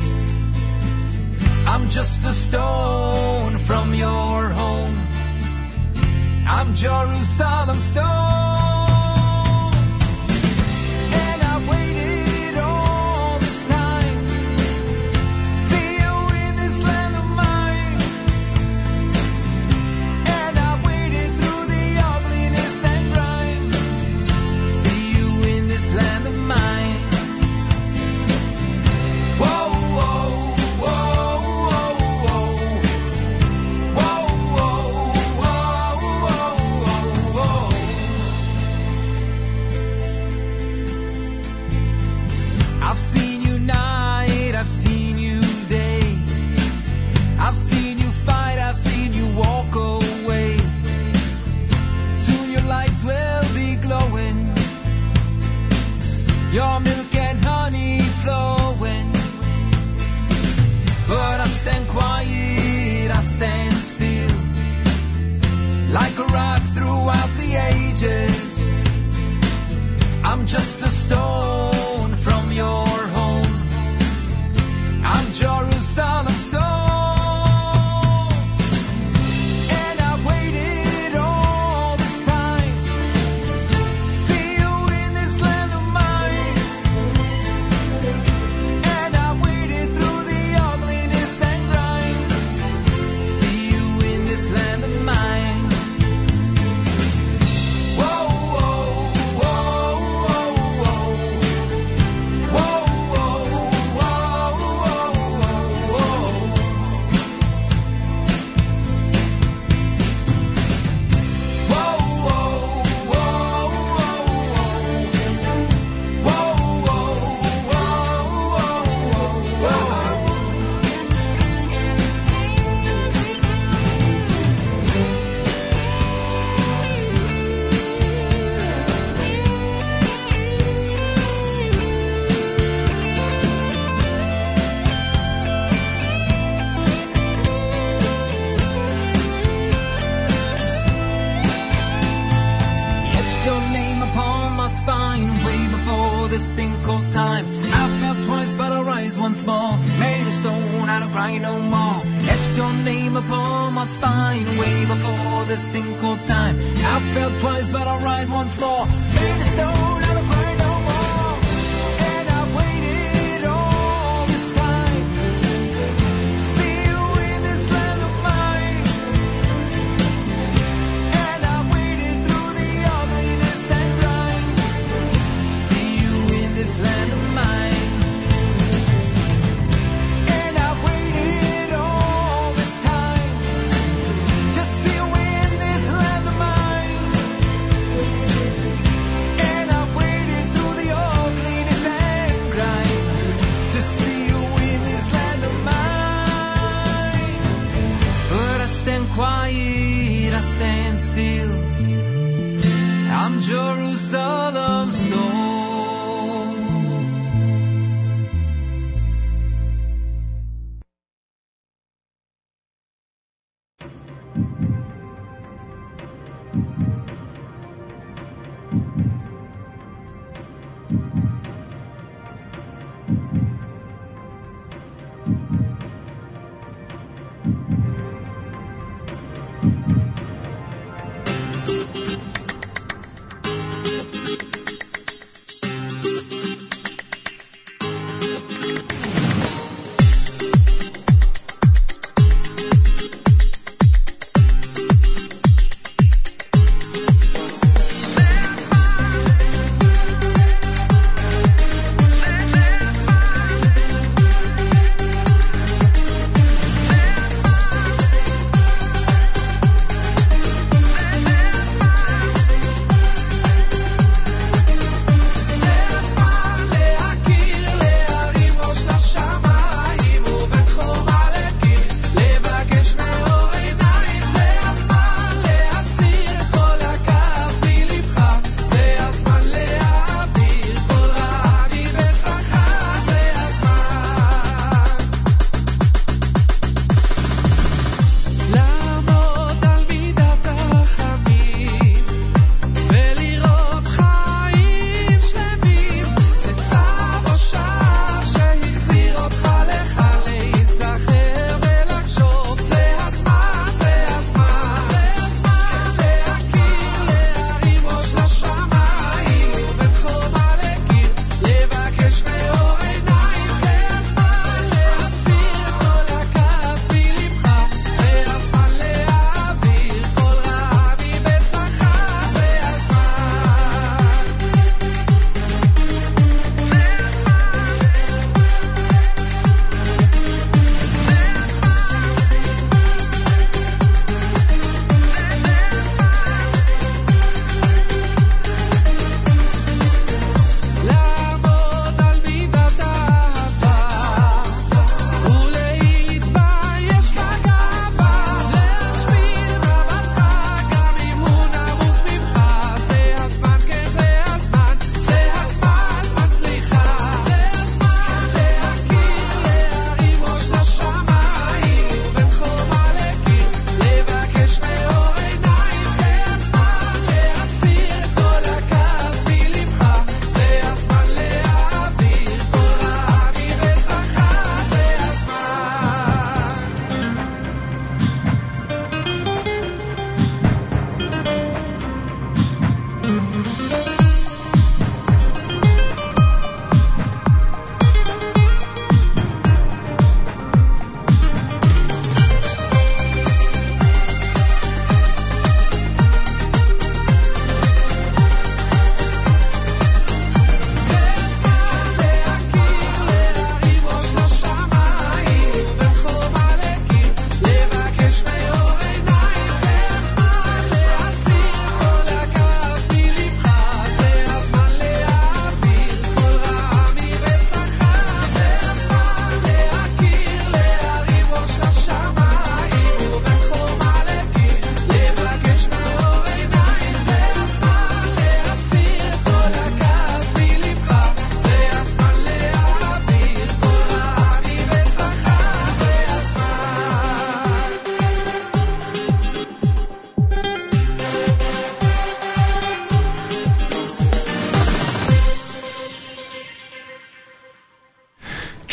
[1.69, 4.99] I'm just a stone from your home.
[6.47, 8.66] I'm Jerusalem stone.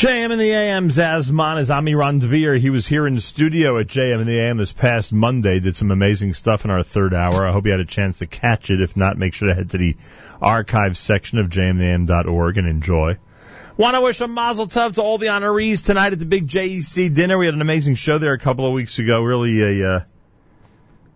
[0.03, 2.59] JM in the AM, Zehazman is Amiran Dvir.
[2.59, 5.77] He was here in the studio at JM in the AM this past Monday, did
[5.77, 7.47] some amazing stuff in our third hour.
[7.47, 8.81] I hope you had a chance to catch it.
[8.81, 9.95] If not, make sure to head to the
[10.41, 13.17] archive section of jmintheam.org and enjoy.
[13.77, 17.15] Want to wish a mazel tov to all the honorees tonight at the big JEC
[17.15, 17.37] dinner.
[17.37, 19.23] We had an amazing show there a couple of weeks ago.
[19.23, 19.99] Really a uh,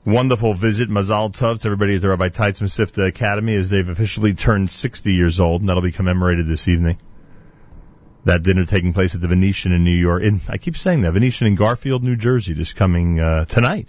[0.06, 0.88] wonderful visit.
[0.88, 5.12] Mazel tov to everybody at the Rabbi Teitz Mesivta Academy as they've officially turned 60
[5.12, 6.98] years old, and that'll be commemorated this evening.
[8.28, 10.22] That dinner taking place at the Venetian in New York.
[10.22, 13.88] In, I keep saying that Venetian in Garfield, New Jersey, this coming uh, tonight.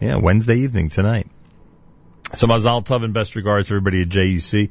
[0.00, 1.28] Yeah, Wednesday evening tonight.
[2.34, 4.70] So Mazal Tov and best regards to everybody at JEC.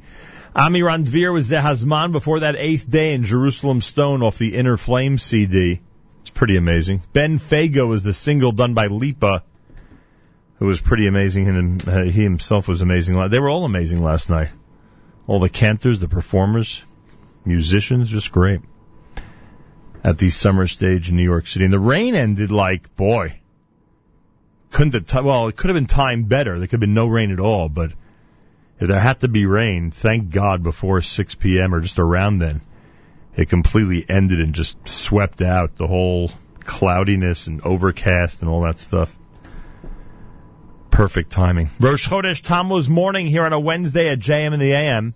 [0.54, 5.18] Amiran Dvir was Zehazman before that eighth day in Jerusalem Stone off the Inner Flame
[5.18, 5.80] CD.
[6.20, 7.04] It's pretty amazing.
[7.14, 9.46] Ben Fago was the single done by Lipa,
[10.60, 13.30] who was pretty amazing, and uh, he himself was amazing.
[13.30, 14.50] They were all amazing last night.
[15.26, 16.84] All the cantors, the performers,
[17.46, 18.62] musicians, just great.
[20.04, 21.66] At the summer stage in New York City.
[21.66, 23.40] And the rain ended like, boy,
[24.72, 26.58] couldn't have, ti- well, it could have been timed better.
[26.58, 27.92] There could have been no rain at all, but
[28.80, 31.76] if there had to be rain, thank God before 6 p.m.
[31.76, 32.62] or just around then,
[33.36, 36.32] it completely ended and just swept out the whole
[36.64, 39.16] cloudiness and overcast and all that stuff.
[40.90, 41.70] Perfect timing.
[41.80, 45.14] Rosh Chodesh Tammuz morning here on a Wednesday at JM in the AM.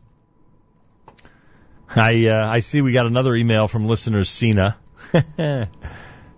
[1.96, 4.78] I uh, I see we got another email from listener Cena.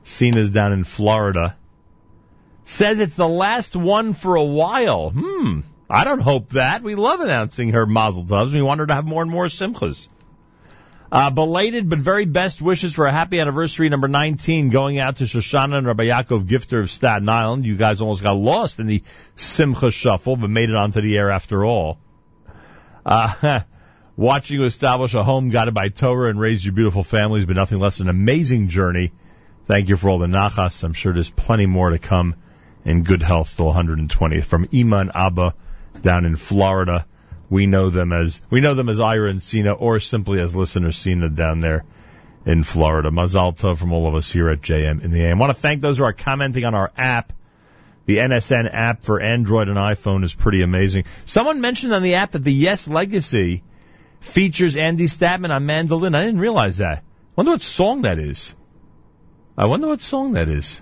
[0.03, 1.57] Cena's down in Florida.
[2.65, 5.09] Says it's the last one for a while.
[5.09, 5.61] Hmm.
[5.89, 6.83] I don't hope that.
[6.83, 8.53] We love announcing her mazel tovs.
[8.53, 10.07] We want her to have more and more simchas.
[11.09, 15.23] Uh, belated but very best wishes for a happy anniversary number 19 going out to
[15.23, 17.65] Shoshana and Rabbi Yaakov Gifter of Staten Island.
[17.65, 19.01] You guys almost got lost in the
[19.37, 21.97] Simcha shuffle, but made it onto the air after all.
[23.05, 23.61] Uh,
[24.17, 27.55] watching you establish a home guided by Torah and raise your beautiful family has been
[27.55, 29.11] nothing less than an amazing journey.
[29.65, 30.83] Thank you for all the nachas.
[30.83, 32.35] I'm sure there's plenty more to come
[32.83, 34.43] in good health till 120th.
[34.43, 35.53] From Ima and Abba
[36.01, 37.05] down in Florida.
[37.49, 40.91] We know them as we know them as Ira and Cena, or simply as listener
[40.91, 41.85] Cena down there
[42.45, 43.09] in Florida.
[43.09, 45.37] Mazal tov from all of us here at JM in the AM.
[45.37, 47.31] I want to thank those who are commenting on our app.
[48.05, 51.05] The NSN app for Android and iPhone is pretty amazing.
[51.25, 53.63] Someone mentioned on the app that the Yes Legacy
[54.19, 56.15] features Andy Statman on mandolin.
[56.15, 57.03] I didn't realize that.
[57.35, 58.55] Wonder what song that is.
[59.57, 60.81] I wonder what song that is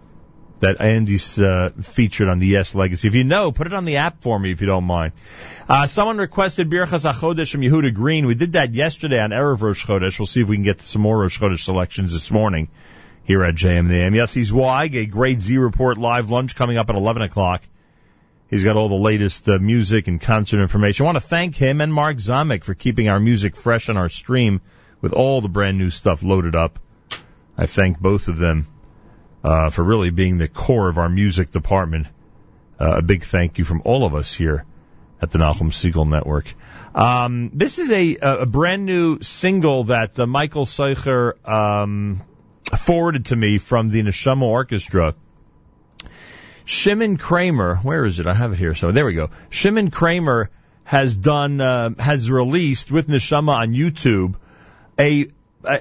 [0.60, 3.08] that Andy's uh, featured on the Yes Legacy.
[3.08, 5.14] If you know, put it on the app for me if you don't mind.
[5.68, 8.26] Uh, someone requested Birchas HaChodesh from Yehuda Green.
[8.26, 10.18] We did that yesterday on Erev Rosh Chodesh.
[10.20, 12.70] We'll see if we can get some more Rosh Chodesh selections this morning
[13.24, 14.14] here at JM the AM.
[14.14, 17.64] Yossi Zweig, a Grade Z Report live lunch coming up at 11 o'clock.
[18.50, 21.06] He's got all the latest uh, music and concert information.
[21.06, 24.10] I want to thank him and Mark Zamek for keeping our music fresh on our
[24.10, 24.62] stream
[25.02, 26.80] with all the brand new stuff loaded up.
[27.58, 28.68] I thank both of them
[29.44, 32.08] uh, for really being the core of our music department.
[32.80, 34.66] Uh, a big thank you from all of us here
[35.22, 36.54] at the Nachum Segal Network.
[36.94, 42.22] Um, this is a, a brand new single that uh, Michael Seicher um,
[42.78, 45.16] forwarded to me from the Neshama Orchestra.
[46.66, 48.28] Shimon Kramer, where is it?
[48.28, 48.76] I have it here.
[48.76, 49.30] So there we go.
[49.50, 50.50] Shimon Kramer
[50.84, 54.36] has done, uh, has released with Neshama on YouTube
[55.00, 55.28] a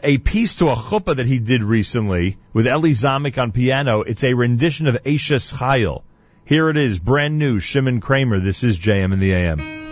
[0.03, 4.01] a piece to a chuppah that he did recently with Eli Zamek on piano.
[4.01, 6.03] It's a rendition of Eishes Chayil.
[6.47, 8.39] Here it is, brand new, Shimon Kramer.
[8.39, 9.84] This is JM in the AM.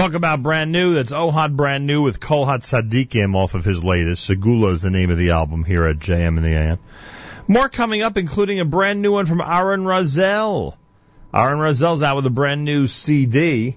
[0.00, 0.94] Talk about brand new.
[0.94, 4.30] That's Ohad brand new with Kolhat Sadikim off of his latest.
[4.30, 6.78] Segula is the name of the album here at JM and the AM.
[7.46, 10.74] More coming up, including a brand new one from Aaron Razel.
[11.34, 13.76] Aaron Razel's out with a brand new CD.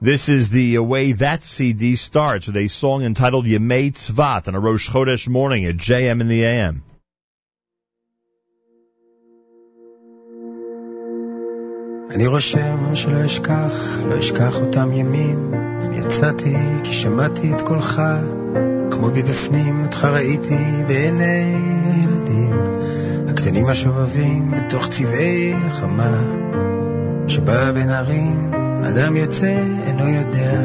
[0.00, 4.54] This is the uh, way that CD starts with a song entitled Yemei Tzvat on
[4.54, 6.84] a Rosh Chodesh morning at JM in the AM.
[12.10, 15.54] אני רושם שלא אשכח, לא אשכח אותם ימים.
[15.92, 18.02] יצאתי כי שמעתי את קולך,
[18.90, 21.54] כמו מבפנים אותך ראיתי בעיני
[21.94, 22.52] הילדים.
[23.28, 26.20] הקטנים השובבים בתוך צבעי החמה,
[27.28, 28.52] שבא בין ערים,
[28.84, 30.60] אדם יוצא אינו יודע,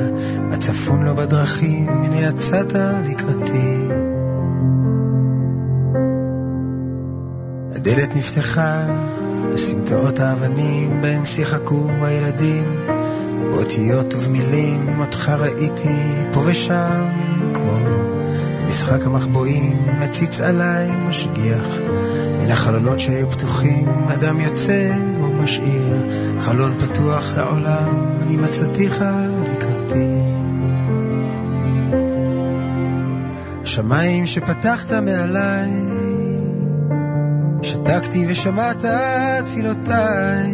[0.51, 2.73] הצפון לו בדרכים, הנה יצאת
[3.05, 3.87] לקראתי.
[7.75, 8.85] הדלת נפתחה
[9.53, 12.63] לסמטאות האבנים, בהן שיחקו הילדים,
[13.51, 15.95] באותיות ובמילים, אותך ראיתי
[16.31, 17.07] פה ושם,
[17.53, 17.77] כמו
[18.65, 21.65] במשחק המחבואים, מציץ עליי משגיח,
[22.39, 29.03] מן החלונות שהיו פתוחים, אדם יוצא ומשאיר, חלון פתוח לעולם, אני מצאתיך
[29.51, 30.21] לקראתי.
[33.63, 35.71] שמיים שפתחת מעליי
[37.61, 38.85] שתקתי ושמעת
[39.45, 40.51] תפילותיי,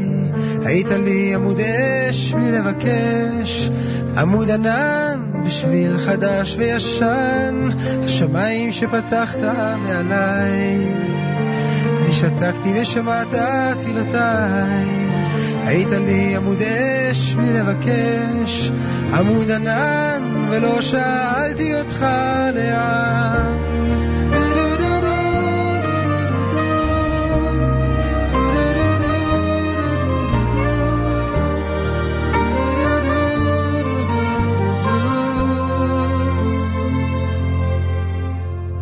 [0.65, 3.69] היית לי עמוד אש בלי לבקש,
[4.17, 7.69] עמוד ענן בשביל חדש וישן,
[8.05, 9.37] השמיים שפתחת
[9.83, 10.93] מעליי.
[12.01, 13.33] אני שתקתי ושמעת
[13.77, 14.85] תפילותיי,
[15.65, 18.71] היית לי עמוד אש בלי לבקש,
[19.13, 22.05] עמוד ענן ולא שאלתי אותך
[22.55, 23.56] לאן.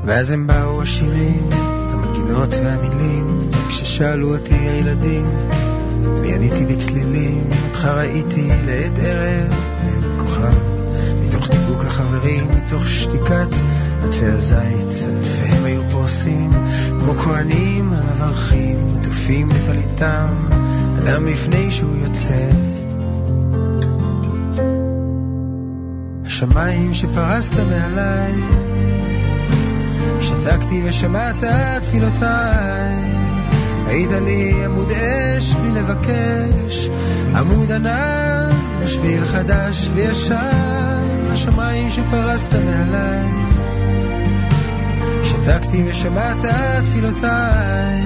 [0.05, 5.25] ואז הם באו השירים, המנגינות והמילים, כששאלו אותי הילדים,
[6.03, 9.53] ועניתי בצלילים, אותך ראיתי לעת ערב,
[9.83, 10.53] לעת כוכב,
[11.27, 13.47] מתוך דיבוק החברים, מתוך שתיקת
[14.03, 16.49] עצי הזית, אלפיהם היו פורסים,
[16.99, 20.25] כמו כהנים המברכים, עטופים בטליתם,
[21.03, 22.49] אדם לפני שהוא יוצא.
[26.25, 28.33] השמיים שפרסת מעליי,
[30.21, 31.43] שתקתי ושמעת
[31.81, 32.95] תפילותיי,
[33.87, 36.89] היית לי עמוד אש בלי לבקש,
[37.35, 38.49] עמוד ענן
[38.83, 43.29] בשביל חדש וישן, השמיים שפרסת מעליי.
[45.23, 46.37] שתקתי ושמעת
[46.83, 48.01] תפילותיי,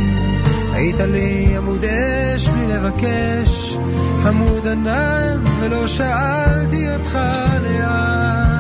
[0.74, 3.78] היית לי עמוד אש בלי לבקש,
[4.26, 7.20] עמוד ענן ולא שאלתי אותך
[7.64, 8.59] לאן.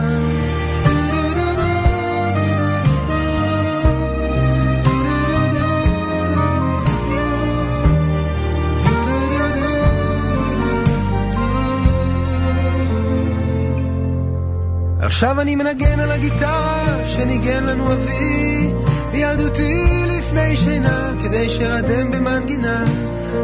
[15.09, 18.73] עכשיו אני מנגן על הגיטרה שניגן לנו אבי
[19.11, 22.83] בילדותי לפני שינה כדי שרדם במנגינה.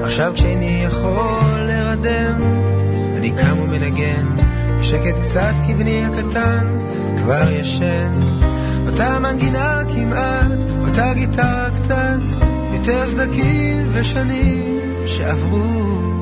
[0.04, 2.42] עכשיו כשאיני יכול לרדם
[3.18, 4.26] אני קם ומנגן.
[4.80, 6.66] בשקט קצת כי בני הקטן
[7.18, 8.22] כבר ישן.
[8.88, 12.22] אותה מנגינה כמעט, אותה גיטרה קצת
[12.74, 16.15] יותר סדקים ושנים שעברו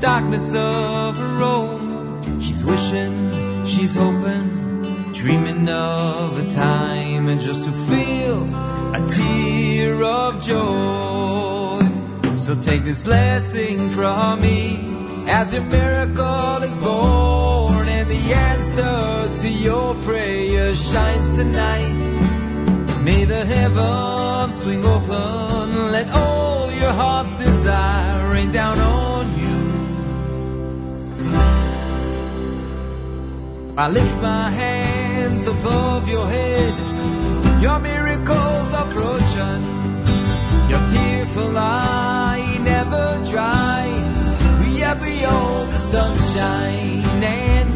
[0.00, 2.40] darkness of her own.
[2.40, 8.42] She's wishing, she's hoping, dreaming of a time and just to feel
[8.94, 12.34] a tear of joy.
[12.34, 19.48] So take this blessing from me as your miracle is born and the answer to
[19.48, 23.02] your prayer shines tonight.
[23.02, 24.84] May the heavens swing.
[33.78, 36.72] I lift my hands above your head.
[37.60, 39.62] Your miracles are approaching.
[40.70, 43.84] Your tearful eye never dry.
[44.60, 47.70] We are beyond the sunshine, and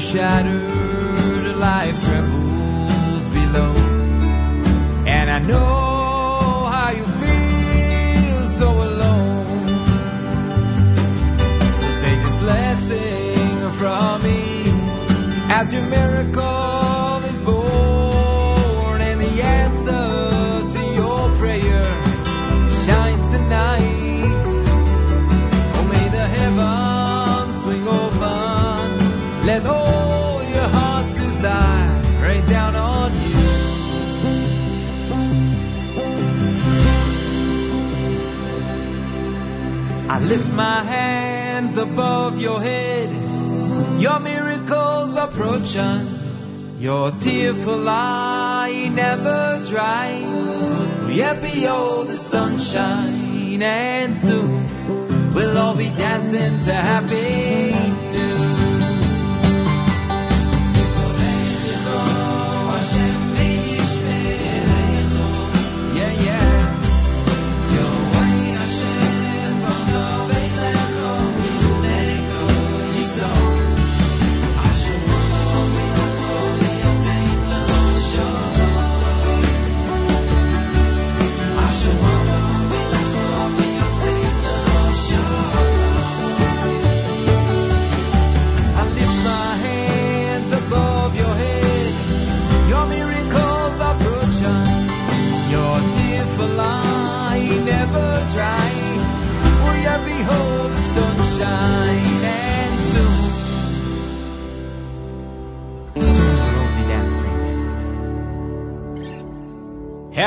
[0.00, 3.74] shattered, life trembles below.
[5.06, 9.86] And I know how you feel so alone.
[11.80, 14.42] So take this blessing from me
[15.52, 16.69] as your miracle
[40.28, 43.10] Lift my hands above your head.
[44.00, 46.20] Your miracles approaching.
[46.78, 50.10] Your tearful eye never dry.
[51.10, 57.89] Yet behold the sunshine, and soon we'll all be dancing to happy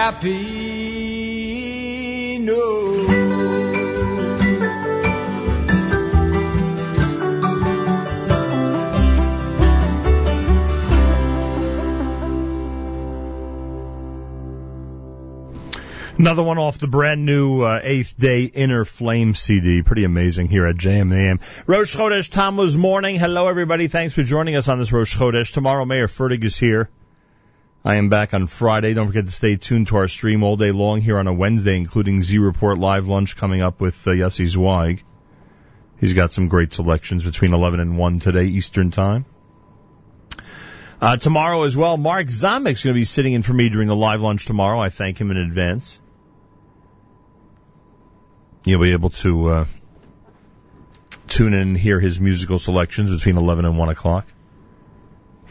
[0.03, 0.27] Happy
[2.37, 3.07] New
[16.17, 19.83] Another one off the brand new uh, Eighth Day Inner Flame CD.
[19.83, 21.63] Pretty amazing here at JMAM.
[21.65, 23.17] Rosh Chodesh Tammuz morning.
[23.17, 23.87] Hello, everybody.
[23.87, 25.53] Thanks for joining us on this Rosh Chodesh.
[25.53, 26.89] Tomorrow, Mayor Fertig is here.
[27.85, 28.93] I am back on Friday.
[28.93, 31.75] Don't forget to stay tuned to our stream all day long here on a Wednesday,
[31.75, 35.03] including Z Report Live Lunch coming up with uh, Yossi Zweig.
[35.99, 39.25] He's got some great selections between 11 and 1 today, Eastern Time.
[41.01, 43.95] Uh, tomorrow as well, Mark Zamek's going to be sitting in for me during the
[43.95, 44.79] live lunch tomorrow.
[44.79, 45.99] I thank him in advance.
[48.63, 49.65] You'll be able to uh,
[51.27, 54.25] tune in and hear his musical selections between 11 and 1 o'clock.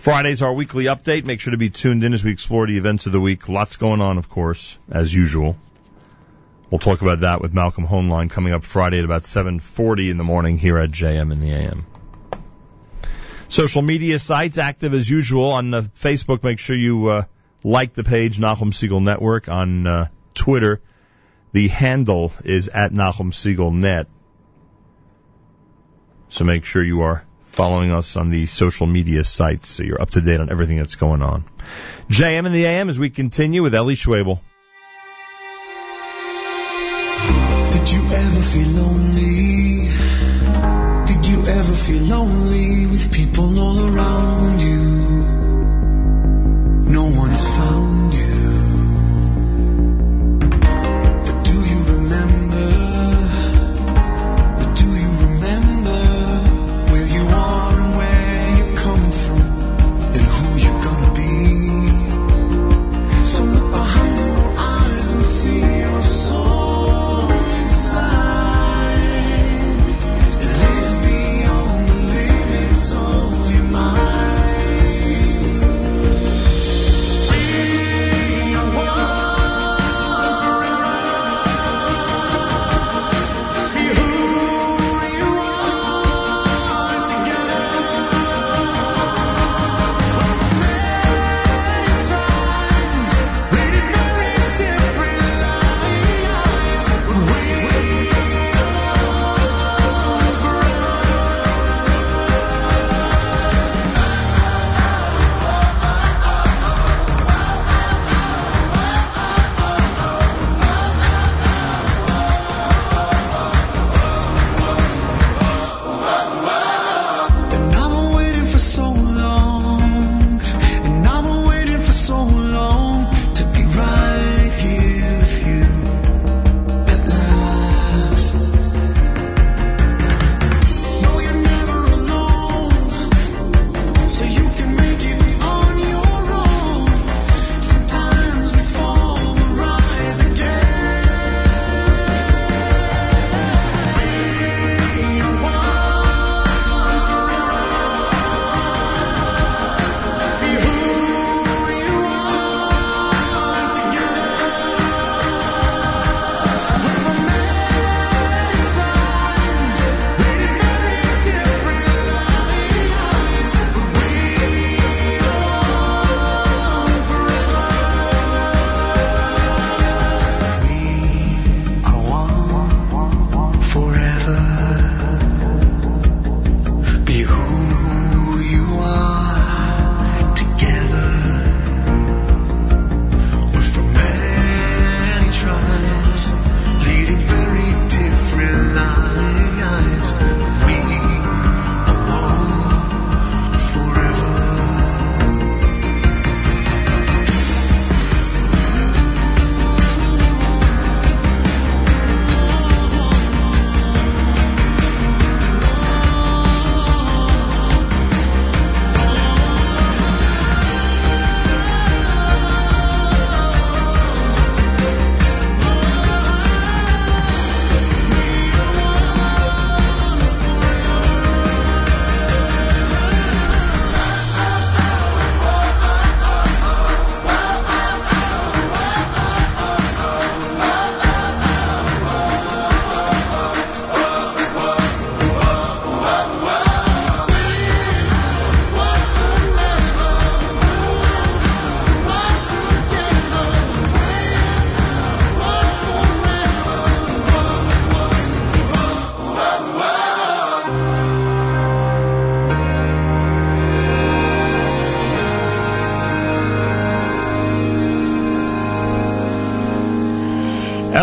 [0.02, 1.24] Friday's our weekly update.
[1.24, 3.48] Make sure to be tuned in as we explore the events of the week.
[3.48, 5.56] Lots going on, of course, as usual.
[6.68, 10.24] We'll talk about that with Malcolm Hoenlein coming up Friday at about 7.40 in the
[10.24, 11.86] morning here at JM in the AM.
[13.48, 16.42] Social media sites active as usual on uh, Facebook.
[16.42, 17.22] Make sure you uh,
[17.62, 20.80] like the page Nachum Segal Network on uh, Twitter.
[21.52, 24.08] The handle is at Nachum Segal Net.
[26.28, 30.10] So make sure you are following us on the social media sites so you're up
[30.10, 31.44] to date on everything that's going on.
[32.08, 34.40] JM and the AM as we continue with Eli Schwebel.
[37.72, 39.01] Did you ever feel lonely?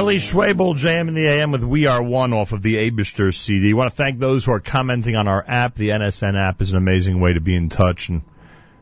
[0.10, 3.76] Eli Schwebel, JM in the AM with We Are One off of the Abischter CD.
[3.76, 5.76] want to thank those who are commenting on our app.
[5.76, 8.24] The NSN app is an amazing way to be in touch and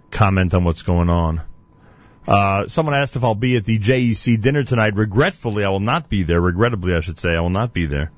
[0.09, 1.41] comment on what's going on.
[2.25, 4.95] Uh, someone asked if I'll be at the JEC dinner tonight.
[4.95, 6.39] Regretfully, I will not be there.
[6.39, 8.09] Regrettably, I should say, I will not be there.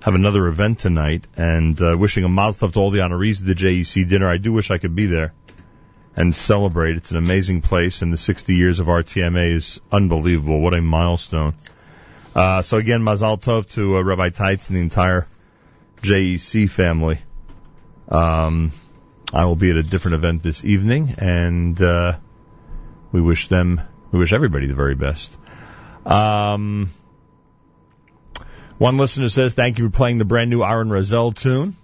[0.00, 3.46] Have another event tonight, and uh, wishing a mazel tov to all the honorees at
[3.46, 4.26] the JEC dinner.
[4.26, 5.32] I do wish I could be there
[6.16, 6.96] and celebrate.
[6.96, 10.60] It's an amazing place, and the 60 years of RTMA is unbelievable.
[10.60, 11.54] What a milestone!
[12.34, 15.26] Uh, so again, Mazal Tov to uh, Rabbi Teitz and the entire
[16.02, 17.18] JEC family.
[18.08, 18.72] Um,
[19.32, 22.18] I will be at a different event this evening, and uh,
[23.12, 23.80] we wish them,
[24.10, 25.36] we wish everybody the very best.
[26.04, 26.90] Um,
[28.78, 31.76] one listener says, "Thank you for playing the brand new Aaron Razel tune."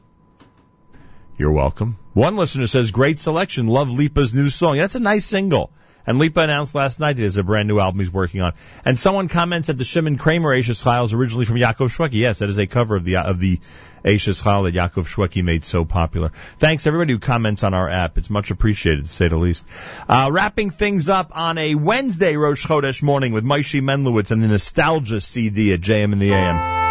[1.39, 1.97] You're welcome.
[2.15, 3.67] One listener says, "Great selection.
[3.67, 4.78] Love Lipa's new song.
[4.78, 5.70] That's a nice single."
[6.08, 8.54] And Lipa announced last night that he has a brand new album he's working on.
[8.82, 12.14] And someone comments that the Shimon Kramer Eishes Chayil is originally from Yaakov Shwekey.
[12.14, 13.60] Yes, that is a cover of the of the
[14.02, 16.32] Eishes Chayil that Yaakov Shwekey made so popular.
[16.58, 18.16] Thanks everybody who comments on our app.
[18.16, 19.66] It's much appreciated to say the least.
[20.08, 24.48] Uh, wrapping things up on a Wednesday Rosh Chodesh morning with Maishi Menlowitz and the
[24.48, 26.88] Nostalgia CD at JM in the AM.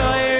[0.00, 0.39] Leman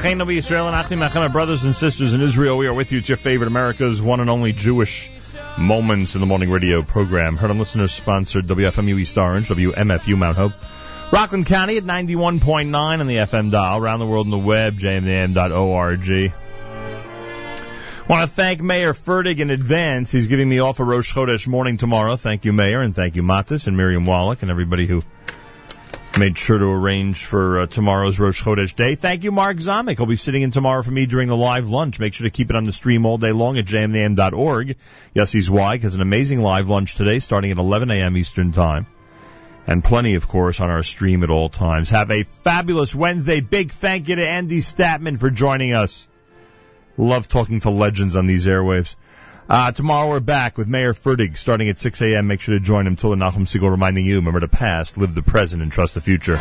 [0.00, 2.98] Yisrael and brothers and sisters in Israel, we are with you.
[2.98, 5.10] It's your favorite America's one and only Jewish
[5.58, 7.36] Moments in the Morning radio program.
[7.36, 10.52] Heard on listeners sponsored WFMU East Orange, WMFU Mount Hope.
[11.12, 13.78] Rockland County at 91.9 on the FM dial.
[13.78, 16.32] Around the world on the web, jmintheam.org.
[18.08, 20.10] Want to thank Mayor Fertig in advance.
[20.10, 22.16] He's giving me off a Rosh Chodesh morning tomorrow.
[22.16, 25.02] Thank you, Mayor, and thank you, Matis and Miriam Wallach and everybody who
[26.20, 28.94] made sure to arrange for uh, tomorrow's Rosh Chodesh day.
[28.94, 29.96] Thank you, Mark Zomick.
[29.96, 31.98] He'll be sitting in tomorrow for me during the live lunch.
[31.98, 34.76] Make sure to keep it on the stream all day long at jmintheam.org.
[35.14, 38.18] Yes, he's why, because an amazing live lunch today starting at 11 a.m.
[38.18, 38.86] Eastern Time.
[39.66, 41.88] And plenty, of course, on our stream at all times.
[41.88, 43.40] Have a fabulous Wednesday.
[43.40, 46.06] Big thank you to Andy Statman for joining us.
[46.98, 48.94] Love talking to legends on these airwaves.
[49.50, 52.28] Uh, tomorrow we're back with Mayor Fertig starting at 6 a.m.
[52.28, 55.12] Make sure to join him till the Nachum Segal reminding you, remember the past, live
[55.12, 56.38] the present, and trust the future.